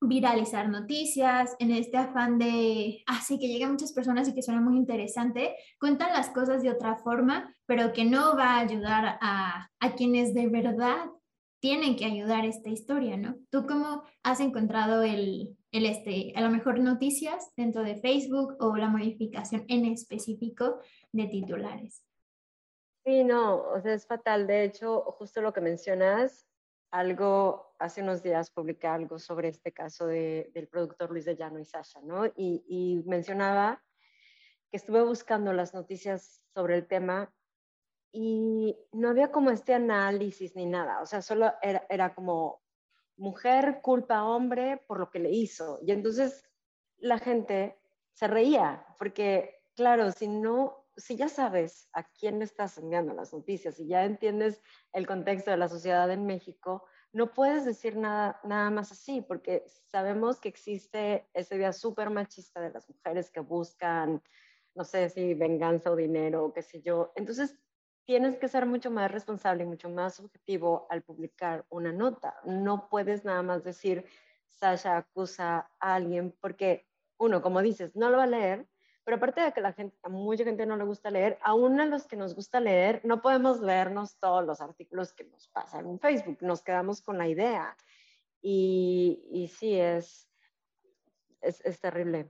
viralizar 0.00 0.68
noticias, 0.68 1.54
en 1.58 1.72
este 1.72 1.98
afán 1.98 2.38
de, 2.38 3.02
así 3.06 3.34
ah, 3.34 3.38
que 3.38 3.48
lleguen 3.48 3.72
muchas 3.72 3.92
personas 3.92 4.28
y 4.28 4.34
que 4.34 4.42
suena 4.42 4.60
muy 4.60 4.76
interesante, 4.76 5.54
cuentan 5.78 6.12
las 6.12 6.30
cosas 6.30 6.62
de 6.62 6.70
otra 6.70 6.96
forma, 6.96 7.54
pero 7.66 7.92
que 7.92 8.04
no 8.04 8.36
va 8.36 8.56
a 8.56 8.60
ayudar 8.60 9.18
a, 9.20 9.70
a 9.78 9.94
quienes 9.94 10.32
de 10.32 10.48
verdad 10.48 11.04
tienen 11.60 11.96
que 11.96 12.06
ayudar 12.06 12.44
esta 12.44 12.70
historia, 12.70 13.16
¿no? 13.16 13.36
¿Tú 13.50 13.66
cómo 13.66 14.02
has 14.22 14.40
encontrado 14.40 15.02
el, 15.02 15.56
el 15.72 15.86
este, 15.86 16.32
a 16.34 16.40
lo 16.40 16.50
mejor 16.50 16.80
noticias 16.80 17.52
dentro 17.56 17.82
de 17.82 18.00
Facebook 18.00 18.56
o 18.58 18.74
la 18.76 18.88
modificación 18.88 19.64
en 19.68 19.84
específico 19.84 20.80
de 21.12 21.26
titulares? 21.26 22.02
Sí, 23.04 23.24
no, 23.24 23.62
o 23.62 23.80
sea, 23.80 23.94
es 23.94 24.06
fatal. 24.06 24.46
De 24.46 24.64
hecho, 24.64 25.02
justo 25.18 25.40
lo 25.42 25.52
que 25.52 25.60
mencionas, 25.60 26.46
algo, 26.90 27.74
hace 27.78 28.02
unos 28.02 28.22
días 28.22 28.50
publiqué 28.50 28.86
algo 28.86 29.18
sobre 29.18 29.48
este 29.48 29.72
caso 29.72 30.06
de, 30.06 30.50
del 30.54 30.66
productor 30.66 31.10
Luis 31.10 31.24
de 31.24 31.36
Llano 31.36 31.58
y 31.58 31.64
Sasha, 31.64 32.00
¿no? 32.02 32.26
Y, 32.26 32.64
y 32.68 33.02
mencionaba 33.06 33.82
que 34.70 34.76
estuve 34.76 35.02
buscando 35.02 35.52
las 35.52 35.74
noticias 35.74 36.42
sobre 36.54 36.76
el 36.76 36.86
tema 36.86 37.32
y 38.12 38.76
no 38.92 39.10
había 39.10 39.30
como 39.30 39.50
este 39.50 39.74
análisis 39.74 40.56
ni 40.56 40.66
nada, 40.66 41.00
o 41.00 41.06
sea, 41.06 41.22
solo 41.22 41.52
era, 41.62 41.86
era 41.88 42.14
como 42.14 42.62
mujer 43.16 43.80
culpa 43.82 44.16
a 44.16 44.24
hombre 44.24 44.82
por 44.86 44.98
lo 44.98 45.10
que 45.10 45.18
le 45.18 45.30
hizo. 45.30 45.78
Y 45.82 45.92
entonces 45.92 46.48
la 46.98 47.18
gente 47.18 47.78
se 48.14 48.26
reía, 48.26 48.86
porque 48.98 49.62
claro, 49.74 50.10
si 50.10 50.26
no, 50.28 50.86
si 50.96 51.16
ya 51.16 51.28
sabes 51.28 51.88
a 51.92 52.04
quién 52.04 52.38
le 52.38 52.44
estás 52.44 52.78
enviando 52.78 53.14
las 53.14 53.32
noticias 53.32 53.78
y 53.78 53.86
ya 53.86 54.04
entiendes 54.04 54.62
el 54.92 55.06
contexto 55.06 55.50
de 55.50 55.56
la 55.56 55.68
sociedad 55.68 56.10
en 56.10 56.26
México, 56.26 56.84
no 57.12 57.32
puedes 57.32 57.64
decir 57.64 57.96
nada, 57.96 58.40
nada 58.44 58.70
más 58.70 58.92
así, 58.92 59.20
porque 59.20 59.64
sabemos 59.86 60.40
que 60.40 60.48
existe 60.48 61.28
ese 61.34 61.58
día 61.58 61.72
súper 61.72 62.10
machista 62.10 62.60
de 62.60 62.70
las 62.70 62.88
mujeres 62.88 63.30
que 63.30 63.40
buscan, 63.40 64.22
no 64.74 64.84
sé 64.84 65.08
si 65.10 65.34
venganza 65.34 65.90
o 65.90 65.96
dinero 65.96 66.44
o 66.44 66.52
qué 66.52 66.62
sé 66.62 66.80
yo. 66.80 67.12
Entonces, 67.16 67.58
tienes 68.10 68.38
que 68.38 68.48
ser 68.48 68.66
mucho 68.66 68.90
más 68.90 69.08
responsable 69.08 69.62
y 69.62 69.66
mucho 69.66 69.88
más 69.88 70.18
objetivo 70.18 70.88
al 70.90 71.00
publicar 71.00 71.64
una 71.68 71.92
nota. 71.92 72.34
No 72.44 72.88
puedes 72.88 73.24
nada 73.24 73.40
más 73.44 73.62
decir, 73.62 74.04
Sasha 74.48 74.96
acusa 74.96 75.70
a 75.78 75.94
alguien, 75.94 76.36
porque 76.40 76.88
uno, 77.18 77.40
como 77.40 77.62
dices, 77.62 77.94
no 77.94 78.10
lo 78.10 78.16
va 78.16 78.24
a 78.24 78.26
leer, 78.26 78.66
pero 79.04 79.18
aparte 79.18 79.42
de 79.42 79.52
que 79.52 79.60
la 79.60 79.72
gente, 79.74 79.96
a 80.02 80.08
mucha 80.08 80.42
gente 80.42 80.66
no 80.66 80.76
le 80.76 80.82
gusta 80.82 81.08
leer, 81.08 81.38
aún 81.40 81.80
a 81.80 81.86
los 81.86 82.08
que 82.08 82.16
nos 82.16 82.34
gusta 82.34 82.58
leer, 82.58 83.00
no 83.04 83.22
podemos 83.22 83.60
leernos 83.60 84.18
todos 84.18 84.44
los 84.44 84.60
artículos 84.60 85.12
que 85.12 85.22
nos 85.26 85.46
pasan 85.46 85.86
en 85.86 86.00
Facebook, 86.00 86.38
nos 86.40 86.62
quedamos 86.62 87.02
con 87.02 87.16
la 87.16 87.28
idea. 87.28 87.76
Y, 88.42 89.22
y 89.30 89.46
sí, 89.46 89.78
es, 89.78 90.28
es, 91.42 91.64
es 91.64 91.80
terrible. 91.80 92.28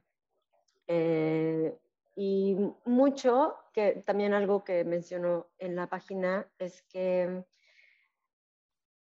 Eh, 0.89 1.75
y 2.17 2.55
mucho, 2.85 3.57
que 3.81 4.03
también 4.03 4.35
algo 4.35 4.63
que 4.63 4.85
mencionó 4.85 5.47
en 5.59 5.75
la 5.75 5.87
página, 5.87 6.47
es 6.59 6.83
que 6.83 7.45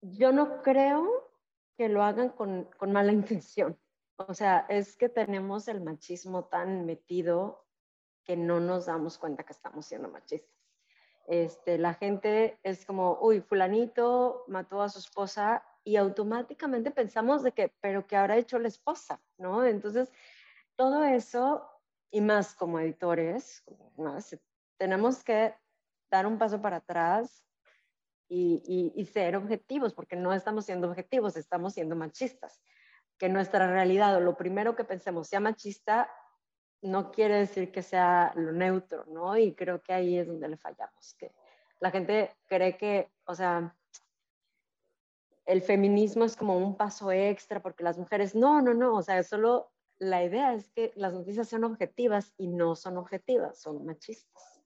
yo 0.02 0.32
no 0.32 0.62
creo 0.62 1.32
que 1.76 1.90
lo 1.90 2.04
hagan 2.04 2.30
con, 2.30 2.66
con 2.78 2.92
mala 2.92 3.12
intención. 3.12 3.80
O 4.18 4.34
sea, 4.34 4.66
es 4.70 4.96
que 4.96 5.10
tenemos 5.10 5.68
el 5.68 5.82
machismo 5.82 6.46
tan 6.46 6.86
metido 6.86 7.66
que 8.24 8.36
no 8.36 8.60
nos 8.60 8.86
damos 8.86 9.18
cuenta 9.18 9.44
que 9.44 9.54
estamos 9.54 9.86
siendo 9.86 10.10
machistas. 10.10 10.56
Este, 11.28 11.78
la 11.78 11.94
gente 11.94 12.60
es 12.64 12.86
como, 12.86 13.18
uy, 13.22 13.42
fulanito 13.42 14.44
mató 14.48 14.82
a 14.82 14.90
su 14.90 15.00
esposa 15.00 15.64
y 15.84 15.98
automáticamente 15.98 16.92
pensamos 16.92 17.44
de 17.44 17.52
que, 17.52 17.74
pero 17.82 18.08
¿qué 18.08 18.16
habrá 18.16 18.38
hecho 18.38 18.60
la 18.60 18.68
esposa? 18.68 19.22
¿No? 19.38 19.66
Entonces, 19.66 20.12
todo 20.76 21.04
eso 21.04 21.70
y 22.12 22.22
más 22.22 22.56
como 22.56 22.80
editores, 22.80 23.64
tenemos 24.78 25.24
que 25.24 25.54
dar 26.10 26.26
un 26.26 26.38
paso 26.38 26.62
para 26.62 26.78
atrás 26.78 27.44
y, 28.30 28.92
y, 28.96 29.06
ser 29.06 29.36
objetivos, 29.36 29.94
porque 29.94 30.16
no 30.16 30.34
estamos 30.34 30.66
siendo 30.66 30.90
objetivos, 30.90 31.38
estamos 31.38 31.74
siendo 31.74 31.96
machistas. 31.96 32.62
Que 33.18 33.30
nuestra 33.30 33.72
realidad 33.72 34.16
o 34.18 34.20
lo 34.20 34.36
primero 34.36 34.76
que 34.76 34.84
pensemos 34.84 35.28
sea 35.28 35.40
machista, 35.40 36.12
no 36.82 37.12
quiere 37.12 37.38
decir 37.38 37.72
que 37.72 37.82
sea 37.82 38.34
lo 38.36 38.52
neutro, 38.52 39.06
¿no? 39.06 39.38
Y 39.38 39.56
creo 39.56 39.82
que 39.82 39.94
ahí 39.94 40.18
es 40.18 40.28
donde 40.28 40.50
le 40.50 40.58
fallamos, 40.58 41.16
que 41.18 41.34
la 41.80 41.92
gente 41.92 42.36
cree 42.48 42.78
que, 42.78 43.12
o 43.26 43.34
sea, 43.34 43.76
el 45.46 45.62
feminismo 45.62 46.26
es 46.26 46.36
como 46.36 46.58
un 46.58 46.76
paso 46.76 47.12
extra 47.12 47.62
porque 47.62 47.84
las 47.84 47.98
mujeres, 47.98 48.36
no, 48.36 48.62
no, 48.62 48.74
no, 48.74 48.96
o 48.96 49.02
sea, 49.02 49.24
solo 49.24 49.72
la 49.98 50.24
idea 50.24 50.54
es 50.54 50.70
que 50.70 50.92
las 50.96 51.14
noticias 51.14 51.48
sean 51.48 51.64
objetivas 51.64 52.34
y 52.38 52.48
no 52.48 52.76
son 52.76 52.98
objetivas, 52.98 53.60
son 53.60 53.86
machistas. 53.86 54.57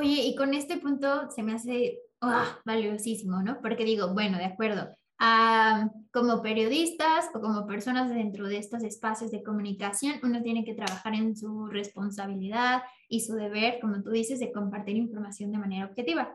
Oye, 0.00 0.22
y 0.24 0.34
con 0.34 0.54
este 0.54 0.78
punto 0.78 1.30
se 1.30 1.42
me 1.42 1.52
hace 1.52 1.98
ah, 2.22 2.58
valiosísimo, 2.64 3.42
¿no? 3.42 3.60
Porque 3.60 3.84
digo, 3.84 4.14
bueno, 4.14 4.38
de 4.38 4.46
acuerdo, 4.46 4.88
ah, 5.18 5.90
como 6.10 6.40
periodistas 6.40 7.26
o 7.34 7.40
como 7.42 7.66
personas 7.66 8.08
dentro 8.08 8.48
de 8.48 8.56
estos 8.56 8.82
espacios 8.82 9.30
de 9.30 9.42
comunicación, 9.42 10.14
uno 10.22 10.40
tiene 10.42 10.64
que 10.64 10.72
trabajar 10.72 11.14
en 11.14 11.36
su 11.36 11.66
responsabilidad 11.66 12.82
y 13.10 13.20
su 13.20 13.34
deber, 13.34 13.78
como 13.78 14.02
tú 14.02 14.08
dices, 14.08 14.40
de 14.40 14.52
compartir 14.52 14.96
información 14.96 15.52
de 15.52 15.58
manera 15.58 15.84
objetiva. 15.84 16.34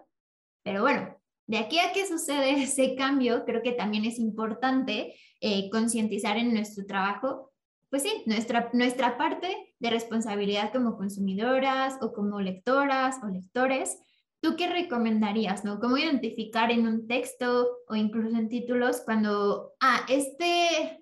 Pero 0.61 0.83
bueno, 0.83 1.17
de 1.47 1.57
aquí 1.57 1.79
a 1.79 1.91
que 1.91 2.05
sucede 2.05 2.51
ese 2.61 2.93
cambio, 2.93 3.45
creo 3.45 3.63
que 3.63 3.71
también 3.71 4.05
es 4.05 4.19
importante 4.19 5.15
eh, 5.41 5.71
concientizar 5.71 6.37
en 6.37 6.53
nuestro 6.53 6.85
trabajo, 6.85 7.51
pues 7.89 8.03
sí, 8.03 8.23
nuestra, 8.25 8.69
nuestra 8.73 9.17
parte 9.17 9.75
de 9.79 9.89
responsabilidad 9.89 10.71
como 10.71 10.97
consumidoras 10.97 11.97
o 12.01 12.13
como 12.13 12.41
lectoras 12.41 13.17
o 13.23 13.27
lectores. 13.27 13.97
¿Tú 14.41 14.55
qué 14.55 14.67
recomendarías, 14.67 15.63
no? 15.63 15.79
¿Cómo 15.79 15.97
identificar 15.97 16.71
en 16.71 16.87
un 16.87 17.07
texto 17.07 17.67
o 17.87 17.95
incluso 17.95 18.37
en 18.37 18.49
títulos 18.49 19.01
cuando, 19.05 19.73
ah, 19.79 20.05
este 20.09 21.01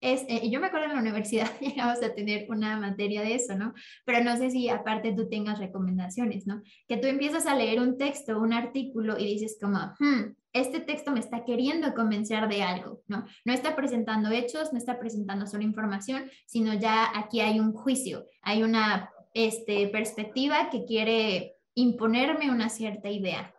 es, 0.00 0.24
eh, 0.28 0.48
yo 0.48 0.60
me 0.60 0.68
acuerdo 0.68 0.86
en 0.86 0.94
la 0.94 1.00
universidad 1.00 1.50
llegamos 1.60 2.02
a 2.02 2.14
tener 2.14 2.46
una 2.48 2.78
materia 2.78 3.22
de 3.22 3.34
eso, 3.34 3.56
¿no? 3.56 3.74
Pero 4.04 4.22
no 4.22 4.36
sé 4.36 4.50
si 4.50 4.68
aparte 4.68 5.12
tú 5.12 5.28
tengas 5.28 5.58
recomendaciones, 5.58 6.46
¿no? 6.46 6.62
Que 6.86 6.96
tú 6.96 7.08
empiezas 7.08 7.46
a 7.46 7.56
leer 7.56 7.80
un 7.80 7.98
texto, 7.98 8.38
un 8.38 8.52
artículo 8.52 9.18
y 9.18 9.24
dices 9.24 9.58
como, 9.60 9.78
hmm, 9.98 10.34
este 10.52 10.80
texto 10.80 11.10
me 11.12 11.20
está 11.20 11.44
queriendo 11.44 11.94
convencer 11.94 12.48
de 12.48 12.62
algo, 12.62 13.02
¿no? 13.06 13.26
No 13.44 13.52
está 13.52 13.76
presentando 13.76 14.30
hechos, 14.30 14.72
no 14.72 14.78
está 14.78 14.98
presentando 14.98 15.46
solo 15.46 15.62
información, 15.62 16.30
sino 16.46 16.74
ya 16.74 17.10
aquí 17.18 17.40
hay 17.40 17.60
un 17.60 17.72
juicio, 17.72 18.26
hay 18.42 18.62
una 18.62 19.10
este, 19.34 19.88
perspectiva 19.88 20.70
que 20.70 20.84
quiere 20.84 21.58
imponerme 21.74 22.50
una 22.50 22.68
cierta 22.68 23.08
idea. 23.08 23.54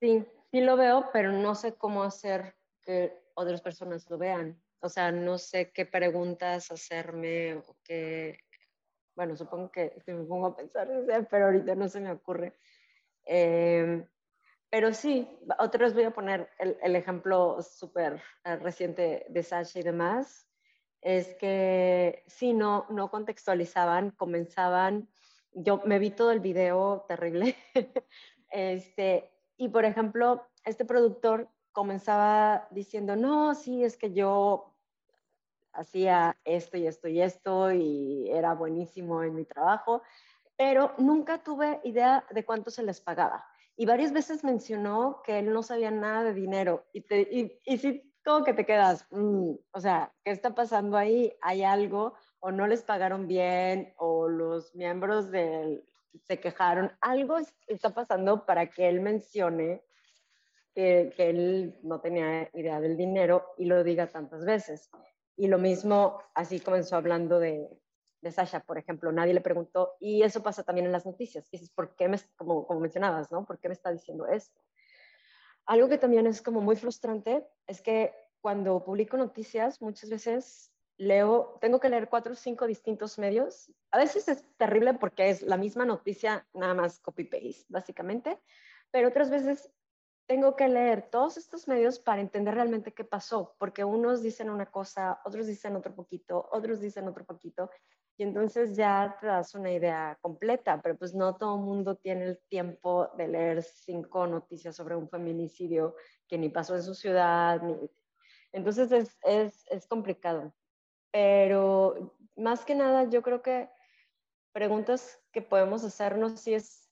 Sí, 0.00 0.24
sí 0.50 0.60
lo 0.60 0.76
veo, 0.76 1.06
pero 1.12 1.32
no 1.32 1.54
sé 1.54 1.74
cómo 1.74 2.02
hacer 2.02 2.54
que 2.82 3.12
otras 3.34 3.60
personas 3.60 4.08
lo 4.08 4.18
vean. 4.18 4.60
O 4.80 4.88
sea, 4.88 5.10
no 5.10 5.38
sé 5.38 5.72
qué 5.72 5.86
preguntas 5.86 6.70
hacerme 6.70 7.54
o 7.54 7.76
qué, 7.82 8.38
bueno, 9.16 9.36
supongo 9.36 9.72
que 9.72 10.00
me 10.06 10.24
pongo 10.24 10.46
a 10.46 10.56
pensar, 10.56 10.88
pero 11.28 11.46
ahorita 11.46 11.74
no 11.74 11.88
se 11.88 12.00
me 12.00 12.12
ocurre. 12.12 12.54
Em, 13.24 14.06
pero 14.70 14.92
sí, 14.92 15.28
otra 15.58 15.84
vez 15.84 15.94
voy 15.94 16.04
a 16.04 16.10
poner 16.10 16.50
el, 16.58 16.96
ejemplo 16.96 17.62
súper 17.62 18.22
eh, 18.44 18.56
reciente 18.56 19.26
de 19.28 19.42
Sasha 19.42 19.80
y 19.80 19.82
demás. 19.82 20.46
Es 21.00 21.34
que 21.36 22.24
sí, 22.26 22.52
no, 22.52 22.86
no 22.90 23.10
contextualizaban, 23.10 24.10
comenzaban, 24.10 25.08
yo 25.52 25.80
me 25.84 25.98
vi 25.98 26.10
todo 26.10 26.32
el 26.32 26.40
video 26.40 27.04
terrible, 27.08 27.56
este, 28.50 29.30
y 29.56 29.68
por 29.68 29.84
ejemplo, 29.84 30.46
este 30.64 30.84
productor 30.84 31.48
comenzaba 31.72 32.66
diciendo, 32.70 33.16
no, 33.16 33.54
sí, 33.54 33.84
es 33.84 33.96
que 33.96 34.12
yo 34.12 34.74
hacía 35.72 36.36
esto 36.44 36.76
y 36.76 36.86
esto 36.86 37.08
y 37.08 37.20
esto 37.20 37.72
y 37.72 38.28
era 38.30 38.54
buenísimo 38.54 39.22
en 39.22 39.34
mi 39.34 39.44
trabajo, 39.44 40.02
pero 40.56 40.92
nunca 40.98 41.42
tuve 41.42 41.80
idea 41.84 42.24
de 42.30 42.44
cuánto 42.44 42.70
se 42.70 42.82
les 42.82 43.00
pagaba. 43.00 43.46
Y 43.80 43.86
varias 43.86 44.12
veces 44.12 44.42
mencionó 44.42 45.22
que 45.24 45.38
él 45.38 45.52
no 45.52 45.62
sabía 45.62 45.92
nada 45.92 46.24
de 46.24 46.34
dinero 46.34 46.84
y, 46.92 47.02
te, 47.02 47.20
y, 47.20 47.60
y 47.64 47.78
sí, 47.78 48.12
como 48.24 48.44
que 48.44 48.52
te 48.52 48.66
quedas, 48.66 49.06
mm, 49.12 49.52
o 49.70 49.80
sea, 49.80 50.12
¿qué 50.24 50.32
está 50.32 50.52
pasando 50.52 50.96
ahí? 50.96 51.32
¿Hay 51.40 51.62
algo? 51.62 52.14
¿O 52.40 52.50
no 52.50 52.66
les 52.66 52.82
pagaron 52.82 53.28
bien? 53.28 53.94
¿O 53.96 54.28
los 54.28 54.74
miembros 54.74 55.30
del 55.30 55.84
se 56.24 56.40
quejaron? 56.40 56.90
Algo 57.00 57.36
está 57.68 57.90
pasando 57.94 58.44
para 58.44 58.68
que 58.68 58.88
él 58.88 59.00
mencione 59.00 59.84
que, 60.74 61.12
él 61.16 61.78
no 61.82 62.00
tenía 62.00 62.50
idea 62.52 62.80
del 62.80 62.96
dinero 62.96 63.54
y 63.56 63.64
lo 63.64 63.82
diga 63.84 64.08
tantas 64.08 64.44
veces. 64.44 64.90
Y 65.36 65.46
lo 65.46 65.58
mismo, 65.58 66.20
así 66.34 66.58
comenzó 66.58 66.96
hablando 66.96 67.38
de, 67.38 67.68
de 68.20 68.32
Sasha, 68.32 68.60
por 68.60 68.78
ejemplo, 68.78 69.12
nadie 69.12 69.34
le 69.34 69.40
preguntó, 69.40 69.96
y 70.00 70.22
eso 70.22 70.42
pasa 70.42 70.62
también 70.62 70.86
en 70.86 70.92
las 70.92 71.06
noticias, 71.06 71.50
dices, 71.50 71.70
¿por 71.70 71.94
qué 71.94 72.08
me, 72.08 72.18
como, 72.36 72.66
como 72.66 72.80
mencionabas, 72.80 73.30
¿no? 73.30 73.44
¿Por 73.44 73.58
qué 73.58 73.68
me 73.68 73.74
está 73.74 73.92
diciendo 73.92 74.26
esto? 74.26 74.60
Algo 75.66 75.88
que 75.88 75.98
también 75.98 76.26
es 76.26 76.42
como 76.42 76.60
muy 76.60 76.76
frustrante 76.76 77.46
es 77.66 77.82
que 77.82 78.14
cuando 78.40 78.84
publico 78.84 79.16
noticias, 79.16 79.82
muchas 79.82 80.08
veces 80.10 80.72
leo, 80.96 81.58
tengo 81.60 81.78
que 81.78 81.88
leer 81.88 82.08
cuatro 82.08 82.32
o 82.32 82.36
cinco 82.36 82.66
distintos 82.66 83.18
medios. 83.18 83.70
A 83.90 83.98
veces 83.98 84.28
es 84.28 84.44
terrible 84.56 84.94
porque 84.94 85.30
es 85.30 85.42
la 85.42 85.56
misma 85.56 85.84
noticia, 85.84 86.46
nada 86.54 86.74
más 86.74 87.00
copy-paste, 87.00 87.66
básicamente, 87.68 88.38
pero 88.90 89.08
otras 89.08 89.30
veces 89.30 89.70
tengo 90.28 90.56
que 90.56 90.68
leer 90.68 91.08
todos 91.10 91.38
estos 91.38 91.66
medios 91.68 91.98
para 91.98 92.20
entender 92.20 92.54
realmente 92.54 92.92
qué 92.92 93.02
pasó, 93.02 93.56
porque 93.58 93.82
unos 93.82 94.22
dicen 94.22 94.50
una 94.50 94.66
cosa, 94.66 95.20
otros 95.24 95.46
dicen 95.46 95.74
otro 95.74 95.94
poquito, 95.94 96.50
otros 96.52 96.80
dicen 96.80 97.08
otro 97.08 97.24
poquito, 97.24 97.70
y 98.18 98.24
entonces 98.24 98.76
ya 98.76 99.16
te 99.18 99.26
das 99.26 99.54
una 99.54 99.72
idea 99.72 100.18
completa, 100.20 100.82
pero 100.82 100.98
pues 100.98 101.14
no 101.14 101.36
todo 101.36 101.56
el 101.56 101.62
mundo 101.62 101.96
tiene 101.96 102.26
el 102.26 102.38
tiempo 102.48 103.08
de 103.16 103.26
leer 103.26 103.62
cinco 103.62 104.26
noticias 104.26 104.76
sobre 104.76 104.96
un 104.96 105.08
feminicidio 105.08 105.96
que 106.28 106.36
ni 106.36 106.50
pasó 106.50 106.76
en 106.76 106.82
su 106.82 106.94
ciudad, 106.94 107.62
ni... 107.62 107.74
entonces 108.52 108.92
es, 108.92 109.18
es, 109.22 109.64
es 109.70 109.86
complicado. 109.86 110.52
Pero 111.10 112.18
más 112.36 112.66
que 112.66 112.74
nada, 112.74 113.04
yo 113.08 113.22
creo 113.22 113.40
que 113.40 113.70
preguntas 114.52 115.18
que 115.32 115.40
podemos 115.40 115.84
hacernos 115.84 116.38
si 116.38 116.52
es 116.52 116.87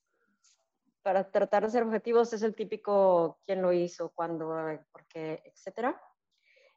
para 1.07 1.31
tratar 1.31 1.63
de 1.63 1.69
ser 1.69 1.83
objetivos 1.83 2.33
es 2.33 2.43
el 2.43 2.53
típico 2.53 3.39
quién 3.45 3.61
lo 3.61 3.71
hizo, 3.71 4.11
cuándo, 4.13 4.53
por 4.91 5.07
qué, 5.07 5.41
etc. 5.45 5.95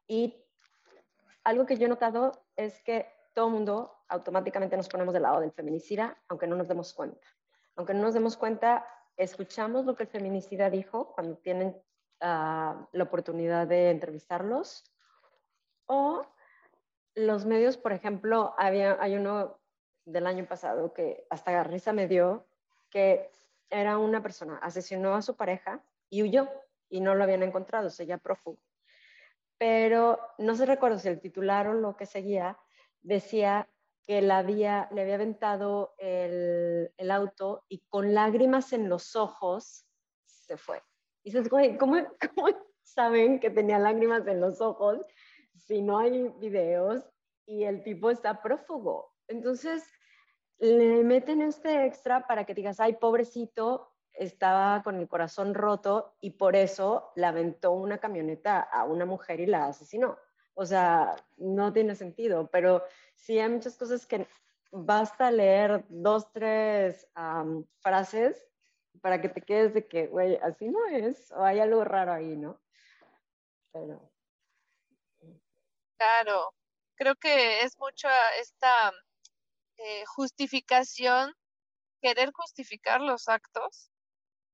Y 0.07 0.41
algo 1.43 1.65
que 1.65 1.75
yo 1.75 1.87
he 1.87 1.89
notado 1.89 2.45
es 2.55 2.81
que 2.81 3.11
todo 3.33 3.47
el 3.47 3.53
mundo 3.55 3.93
automáticamente 4.07 4.77
nos 4.77 4.87
ponemos 4.87 5.13
del 5.13 5.23
lado 5.23 5.41
del 5.41 5.51
feminicida, 5.51 6.17
aunque 6.29 6.47
no 6.47 6.55
nos 6.55 6.69
demos 6.69 6.93
cuenta. 6.93 7.27
Aunque 7.75 7.93
no 7.93 8.03
nos 8.03 8.13
demos 8.13 8.37
cuenta, 8.37 8.87
escuchamos 9.17 9.83
lo 9.83 9.97
que 9.97 10.03
el 10.03 10.09
feminicida 10.09 10.69
dijo 10.69 11.11
cuando 11.13 11.35
tienen 11.35 11.75
uh, 12.21 12.87
la 12.89 13.03
oportunidad 13.03 13.67
de 13.67 13.89
entrevistarlos. 13.89 14.85
O 15.87 16.25
los 17.15 17.45
medios, 17.45 17.75
por 17.75 17.91
ejemplo, 17.91 18.55
había, 18.57 18.95
hay 19.01 19.17
uno 19.17 19.59
del 20.05 20.25
año 20.25 20.45
pasado 20.45 20.93
que 20.93 21.27
hasta 21.29 21.65
risa 21.65 21.91
me 21.91 22.07
dio, 22.07 22.47
que 22.89 23.29
era 23.71 23.97
una 23.97 24.21
persona, 24.21 24.57
asesinó 24.57 25.15
a 25.15 25.21
su 25.21 25.35
pareja 25.35 25.83
y 26.09 26.23
huyó 26.23 26.49
y 26.89 26.99
no 26.99 27.15
lo 27.15 27.23
habían 27.23 27.41
encontrado, 27.41 27.89
seguía 27.89 28.17
prófugo. 28.17 28.61
Pero 29.57 30.19
no 30.37 30.55
se 30.55 30.65
recuerda 30.65 30.99
si 30.99 31.07
el 31.07 31.21
titular 31.21 31.67
o 31.67 31.73
lo 31.73 31.95
que 31.95 32.05
seguía 32.05 32.57
decía 33.01 33.69
que 34.05 34.21
la 34.21 34.39
había, 34.39 34.89
le 34.91 35.01
había 35.01 35.15
aventado 35.15 35.95
el, 35.97 36.91
el, 36.97 37.11
auto 37.11 37.65
y 37.69 37.79
con 37.87 38.13
lágrimas 38.13 38.73
en 38.73 38.89
los 38.89 39.15
ojos 39.15 39.85
se 40.25 40.57
fue. 40.57 40.81
Y 41.23 41.31
dices, 41.31 41.49
güey, 41.49 41.77
¿cómo, 41.77 41.95
¿cómo 42.35 42.47
saben 42.81 43.39
que 43.39 43.49
tenía 43.49 43.79
lágrimas 43.79 44.27
en 44.27 44.41
los 44.41 44.59
ojos 44.59 44.99
si 45.55 45.81
no 45.81 45.99
hay 45.99 46.29
videos 46.39 47.07
y 47.45 47.63
el 47.63 47.83
tipo 47.83 48.09
está 48.09 48.41
prófugo? 48.41 49.13
Entonces, 49.27 49.83
le 50.61 51.03
meten 51.03 51.41
este 51.41 51.85
extra 51.85 52.27
para 52.27 52.45
que 52.45 52.53
digas, 52.53 52.79
ay, 52.79 52.93
pobrecito, 52.93 53.91
estaba 54.13 54.83
con 54.83 54.99
el 54.99 55.07
corazón 55.07 55.55
roto 55.55 56.15
y 56.21 56.31
por 56.31 56.55
eso 56.55 57.11
le 57.15 57.25
aventó 57.25 57.71
una 57.71 57.97
camioneta 57.97 58.59
a 58.59 58.83
una 58.83 59.05
mujer 59.05 59.39
y 59.39 59.47
la 59.47 59.65
asesinó. 59.65 60.19
O 60.53 60.65
sea, 60.65 61.15
no 61.37 61.73
tiene 61.73 61.95
sentido, 61.95 62.47
pero 62.51 62.83
sí 63.15 63.39
hay 63.39 63.49
muchas 63.49 63.75
cosas 63.75 64.05
que 64.05 64.27
basta 64.71 65.31
leer 65.31 65.83
dos, 65.89 66.31
tres 66.31 67.07
frases 67.79 68.47
para 69.01 69.19
que 69.19 69.29
te 69.29 69.41
quedes 69.41 69.73
de 69.73 69.87
que, 69.87 70.07
güey, 70.07 70.35
así 70.43 70.69
no 70.69 70.85
es, 70.85 71.31
o 71.31 71.43
hay 71.43 71.59
algo 71.59 71.83
raro 71.83 72.13
ahí, 72.13 72.37
¿no? 72.37 72.61
Claro, 75.97 76.53
creo 76.95 77.15
que 77.15 77.61
es 77.61 77.79
mucho 77.79 78.07
esta 78.39 78.91
eh, 79.83 80.03
justificación, 80.05 81.33
querer 82.01 82.31
justificar 82.33 83.01
los 83.01 83.27
actos 83.27 83.91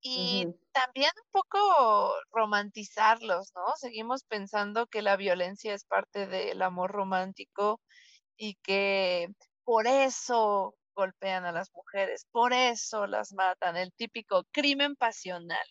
y 0.02 0.48
también 0.72 1.12
un 1.26 1.32
poco 1.32 2.14
romantizarlos, 2.32 3.52
¿no? 3.56 3.66
Seguimos 3.78 4.24
pensando 4.24 4.88
que 4.88 5.02
la 5.02 5.18
violencia 5.18 5.74
es 5.74 5.84
parte 5.86 6.28
del 6.28 6.62
amor 6.62 6.92
romántico 6.92 7.82
y 8.38 8.56
que 8.64 9.28
por 9.64 9.88
eso 9.88 10.76
golpean 10.96 11.46
a 11.46 11.52
las 11.52 11.70
mujeres, 11.74 12.26
por 12.32 12.54
eso 12.54 13.08
las 13.08 13.34
matan, 13.34 13.78
el 13.78 13.92
típico 13.94 14.44
crimen 14.52 14.96
pasional. 14.96 15.66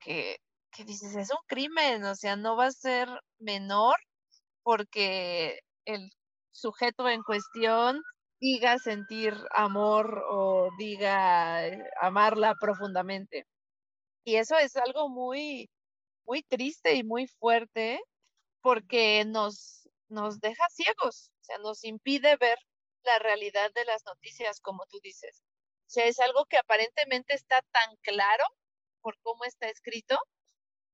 que, 0.00 0.38
que 0.72 0.84
dices, 0.84 1.16
es 1.16 1.30
un 1.30 1.38
crimen, 1.46 2.04
o 2.04 2.14
sea, 2.14 2.36
no 2.36 2.56
va 2.56 2.66
a 2.66 2.72
ser 2.72 3.08
menor 3.38 3.96
porque 4.62 5.60
el 5.86 6.10
sujeto 6.52 7.08
en 7.08 7.22
cuestión 7.22 8.02
diga 8.40 8.78
sentir 8.78 9.34
amor 9.50 10.24
o 10.28 10.70
diga 10.78 11.66
eh, 11.66 11.78
amarla 12.00 12.54
profundamente. 12.60 13.46
Y 14.24 14.36
eso 14.36 14.56
es 14.58 14.76
algo 14.76 15.08
muy, 15.08 15.70
muy 16.26 16.42
triste 16.42 16.94
y 16.94 17.04
muy 17.04 17.26
fuerte 17.26 18.00
porque 18.62 19.24
nos, 19.26 19.88
nos 20.08 20.40
deja 20.40 20.64
ciegos, 20.70 21.30
o 21.40 21.44
sea, 21.44 21.58
nos 21.58 21.84
impide 21.84 22.36
ver 22.36 22.58
la 23.04 23.18
realidad 23.18 23.70
de 23.74 23.84
las 23.84 24.04
noticias, 24.06 24.60
como 24.60 24.84
tú 24.86 24.98
dices. 25.02 25.42
O 25.88 25.90
sea, 25.90 26.06
es 26.06 26.18
algo 26.20 26.44
que 26.46 26.58
aparentemente 26.58 27.34
está 27.34 27.62
tan 27.72 27.96
claro 28.02 28.44
por 29.00 29.18
cómo 29.22 29.44
está 29.44 29.68
escrito, 29.68 30.18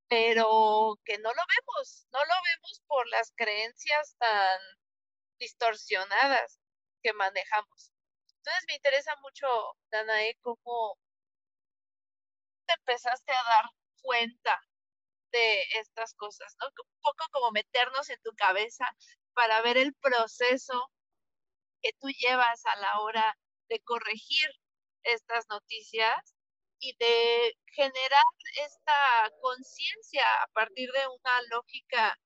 pero 0.08 0.96
que 1.04 1.18
no 1.18 1.30
lo 1.30 1.42
vemos, 1.56 2.06
no 2.12 2.20
lo 2.20 2.34
vemos 2.54 2.82
por 2.86 3.08
las 3.08 3.32
creencias 3.36 4.14
tan 4.18 4.60
distorsionadas 5.38 6.60
que 7.04 7.12
manejamos. 7.12 7.92
Entonces 8.38 8.64
me 8.66 8.74
interesa 8.74 9.14
mucho, 9.22 9.46
Danae, 9.90 10.36
cómo 10.42 10.98
te 12.66 12.74
empezaste 12.74 13.32
a 13.32 13.44
dar 13.44 13.66
cuenta 14.02 14.60
de 15.32 15.62
estas 15.80 16.14
cosas, 16.14 16.54
¿no? 16.60 16.66
Un 16.66 17.00
poco 17.02 17.24
como 17.32 17.52
meternos 17.52 18.08
en 18.10 18.20
tu 18.22 18.32
cabeza 18.36 18.86
para 19.34 19.60
ver 19.62 19.76
el 19.76 19.94
proceso 19.94 20.90
que 21.82 21.92
tú 22.00 22.08
llevas 22.08 22.64
a 22.66 22.76
la 22.76 23.00
hora 23.00 23.36
de 23.68 23.80
corregir 23.80 24.48
estas 25.02 25.46
noticias 25.48 26.34
y 26.78 26.96
de 26.98 27.56
generar 27.66 28.22
esta 28.64 29.30
conciencia 29.40 30.24
a 30.42 30.46
partir 30.48 30.90
de 30.92 31.06
una 31.08 31.42
lógica 31.50 32.16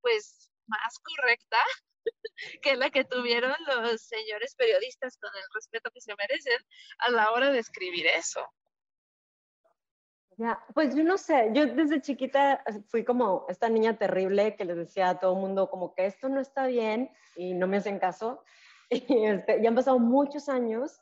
pues 0.00 0.50
más 0.66 0.98
correcta 1.00 1.62
que 2.62 2.76
la 2.76 2.90
que 2.90 3.04
tuvieron 3.04 3.54
los 3.66 4.02
señores 4.02 4.54
periodistas 4.54 5.16
con 5.18 5.30
el 5.34 5.44
respeto 5.54 5.90
que 5.90 6.00
se 6.00 6.14
merecen 6.16 6.58
a 6.98 7.10
la 7.10 7.32
hora 7.32 7.50
de 7.50 7.58
escribir 7.58 8.06
eso. 8.06 8.46
Ya, 10.38 10.64
pues 10.74 10.94
yo 10.94 11.04
no 11.04 11.18
sé, 11.18 11.50
yo 11.52 11.66
desde 11.66 12.00
chiquita 12.00 12.64
fui 12.88 13.04
como 13.04 13.44
esta 13.48 13.68
niña 13.68 13.98
terrible 13.98 14.56
que 14.56 14.64
les 14.64 14.76
decía 14.76 15.10
a 15.10 15.20
todo 15.20 15.34
el 15.34 15.40
mundo 15.40 15.68
como 15.68 15.94
que 15.94 16.06
esto 16.06 16.28
no 16.28 16.40
está 16.40 16.66
bien 16.66 17.10
y 17.36 17.54
no 17.54 17.66
me 17.66 17.78
hacen 17.78 17.98
caso. 17.98 18.44
Y 18.90 19.24
este, 19.24 19.62
ya 19.62 19.70
han 19.70 19.74
pasado 19.74 19.98
muchos 19.98 20.50
años 20.50 21.00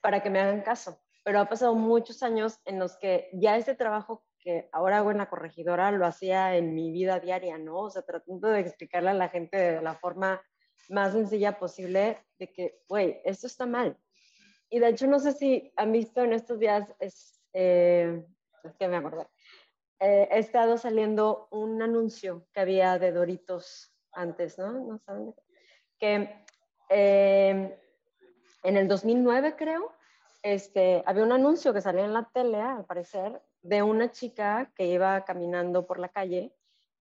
para 0.00 0.22
que 0.22 0.30
me 0.30 0.40
hagan 0.40 0.62
caso, 0.62 0.98
pero 1.22 1.38
ha 1.40 1.48
pasado 1.48 1.74
muchos 1.74 2.22
años 2.22 2.60
en 2.64 2.78
los 2.78 2.96
que 2.96 3.28
ya 3.34 3.56
ese 3.58 3.74
trabajo 3.74 4.24
que 4.46 4.68
ahora 4.70 4.98
hago 4.98 5.10
en 5.10 5.18
la 5.18 5.28
corregidora 5.28 5.90
lo 5.90 6.06
hacía 6.06 6.56
en 6.56 6.72
mi 6.72 6.92
vida 6.92 7.18
diaria, 7.18 7.58
¿no? 7.58 7.80
O 7.80 7.90
sea, 7.90 8.02
tratando 8.02 8.46
de 8.46 8.60
explicarle 8.60 9.10
a 9.10 9.14
la 9.14 9.28
gente 9.28 9.56
de 9.56 9.82
la 9.82 9.96
forma 9.96 10.40
más 10.88 11.14
sencilla 11.14 11.58
posible 11.58 12.24
de 12.38 12.52
que, 12.52 12.78
güey, 12.88 13.20
esto 13.24 13.48
está 13.48 13.66
mal. 13.66 13.98
Y 14.70 14.78
de 14.78 14.90
hecho, 14.90 15.08
no 15.08 15.18
sé 15.18 15.32
si 15.32 15.72
han 15.74 15.90
visto 15.90 16.22
en 16.22 16.32
estos 16.32 16.60
días, 16.60 16.94
es, 17.00 17.42
eh, 17.54 18.24
es 18.62 18.76
que 18.76 18.86
me 18.86 18.98
acordé, 18.98 19.26
eh, 19.98 20.28
he 20.30 20.38
estado 20.38 20.78
saliendo 20.78 21.48
un 21.50 21.82
anuncio 21.82 22.46
que 22.52 22.60
había 22.60 23.00
de 23.00 23.10
Doritos 23.10 23.92
antes, 24.12 24.60
¿no? 24.60 24.70
No 24.70 24.98
saben 25.00 25.34
que 25.98 26.44
eh, 26.88 27.80
en 28.62 28.76
el 28.76 28.86
2009 28.86 29.56
creo, 29.56 29.92
este, 30.44 31.02
había 31.04 31.24
un 31.24 31.32
anuncio 31.32 31.74
que 31.74 31.80
salía 31.80 32.04
en 32.04 32.12
la 32.12 32.30
tele, 32.32 32.60
al 32.60 32.84
parecer, 32.84 33.42
de 33.66 33.82
una 33.82 34.10
chica 34.10 34.72
que 34.74 34.86
iba 34.86 35.24
caminando 35.24 35.86
por 35.86 35.98
la 35.98 36.08
calle 36.08 36.54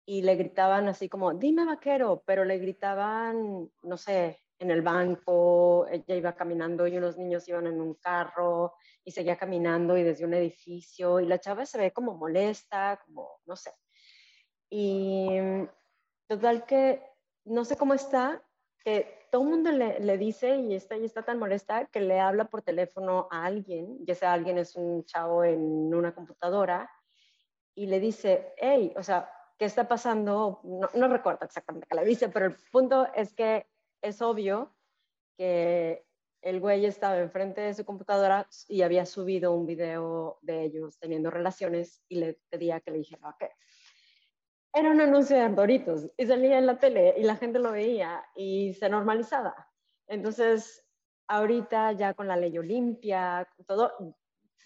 y 0.06 0.22
le 0.22 0.36
gritaban 0.36 0.88
así 0.88 1.10
como, 1.10 1.34
dime 1.34 1.66
vaquero, 1.66 2.24
pero 2.26 2.46
le 2.46 2.58
gritaban, 2.58 3.70
no 3.84 3.98
sé, 3.98 4.42
en 4.60 4.72
el 4.72 4.82
banco, 4.82 5.86
ella 5.88 6.16
iba 6.16 6.34
caminando 6.34 6.88
y 6.88 6.98
unos 6.98 7.18
niños 7.18 7.48
iban 7.48 7.68
en 7.68 7.80
un 7.80 7.94
carro 7.96 8.74
y 9.04 9.12
seguía 9.12 9.38
caminando 9.38 9.98
y 9.98 10.04
desde 10.04 10.26
un 10.26 10.34
edificio 10.34 11.20
y 11.20 11.28
la 11.28 11.40
chava 11.40 11.66
se 11.66 11.78
ve 11.78 11.92
como 11.92 12.16
molesta, 12.16 13.00
como, 13.06 13.42
no 13.46 13.56
sé. 13.56 13.72
Y 14.70 15.28
total 16.28 16.66
que, 16.66 17.04
no 17.46 17.66
sé 17.66 17.78
cómo 17.78 17.94
está, 17.94 18.42
que 18.84 19.27
todo 19.32 19.44
el 19.44 19.50
mundo 19.50 19.72
le, 19.72 20.18
dice 20.18 20.58
y 20.58 20.76
está, 20.76 20.98
y 20.98 21.06
está 21.06 21.24
tan 21.24 21.40
molesta 21.40 21.86
que 21.86 22.02
le 22.02 22.20
habla 22.20 22.46
por 22.46 22.62
teléfono 22.62 23.28
a 23.32 23.46
alguien, 23.46 24.06
ya 24.06 24.16
sea 24.16 24.34
alguien 24.34 24.58
es 24.58 24.76
un 24.76 25.06
chavo 25.06 25.44
en 25.44 25.94
una 25.94 26.14
computadora, 26.14 26.90
y 27.76 27.86
le 27.88 28.00
dice, 28.00 28.54
hey, 28.58 28.94
o 28.96 29.04
sea, 29.04 29.30
qué 29.58 29.66
está 29.66 29.88
pasando, 29.88 30.62
no, 30.64 30.90
no 30.94 31.08
recuerdo 31.08 31.46
exactamente 31.46 31.88
qué 31.90 31.96
le 31.96 32.06
dice, 32.06 32.30
pero 32.30 32.48
el 32.48 32.56
punto 32.72 33.08
es 33.14 33.34
que 33.34 33.68
es 34.02 34.22
obvio 34.22 34.76
que 35.38 36.08
el 36.42 36.60
güey 36.60 36.86
estaba 36.86 37.20
enfrente 37.20 37.62
de 37.62 37.74
su 37.74 37.86
computadora 37.86 38.48
y 38.68 38.82
había 38.82 39.06
subido 39.06 39.54
un 39.54 39.66
video 39.66 40.40
de 40.42 40.64
ellos 40.64 40.98
teniendo 41.00 41.30
relaciones 41.30 42.04
y 42.08 42.16
le 42.16 42.40
pedía 42.50 42.80
que 42.80 42.92
le 42.92 43.00
dijera 43.00 43.36
qué. 43.40 43.52
Era 44.78 44.92
un 44.92 45.02
anuncio 45.02 45.36
de 45.36 45.50
Doritos 45.50 46.08
y 46.18 46.28
salía 46.28 46.60
en 46.60 46.68
la 46.68 46.78
tele 46.78 47.16
y 47.18 47.24
la 47.24 47.36
gente 47.36 47.58
lo 47.58 47.72
veía 47.72 48.24
y 48.36 48.76
se 48.76 48.88
normalizaba. 48.88 49.68
Entonces, 50.06 50.88
ahorita 51.28 51.94
ya 51.94 52.14
con 52.14 52.28
la 52.28 52.38
ley 52.38 52.56
Olimpia, 52.60 53.50
todo, 53.66 53.92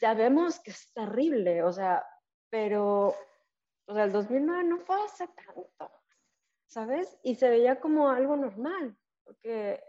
ya 0.01 0.13
vemos 0.13 0.59
que 0.59 0.71
es 0.71 0.91
terrible, 0.93 1.63
o 1.63 1.71
sea, 1.71 2.05
pero 2.49 3.15
o 3.85 3.93
sea, 3.93 4.03
el 4.03 4.11
2009 4.11 4.63
no 4.65 4.79
fue 4.79 5.01
hace 5.01 5.29
tanto, 5.29 5.91
¿sabes? 6.67 7.17
Y 7.23 7.35
se 7.35 7.49
veía 7.49 7.79
como 7.79 8.09
algo 8.09 8.35
normal, 8.35 8.97
porque 9.23 9.81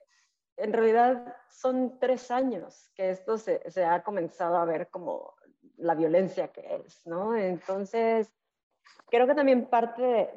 en 0.56 0.72
realidad 0.72 1.36
son 1.50 1.98
tres 1.98 2.30
años 2.30 2.92
que 2.94 3.10
esto 3.10 3.38
se 3.38 3.84
ha 3.84 4.04
comenzado 4.04 4.56
a 4.56 4.64
ver 4.66 4.88
como 4.88 5.34
la 5.78 5.96
violencia 5.96 6.52
que 6.52 6.76
es, 6.76 7.04
¿no? 7.08 7.34
Entonces, 7.34 8.32
creo 9.10 9.26
que 9.26 9.34
también 9.34 9.66
parte 9.66 10.02
de, 10.02 10.30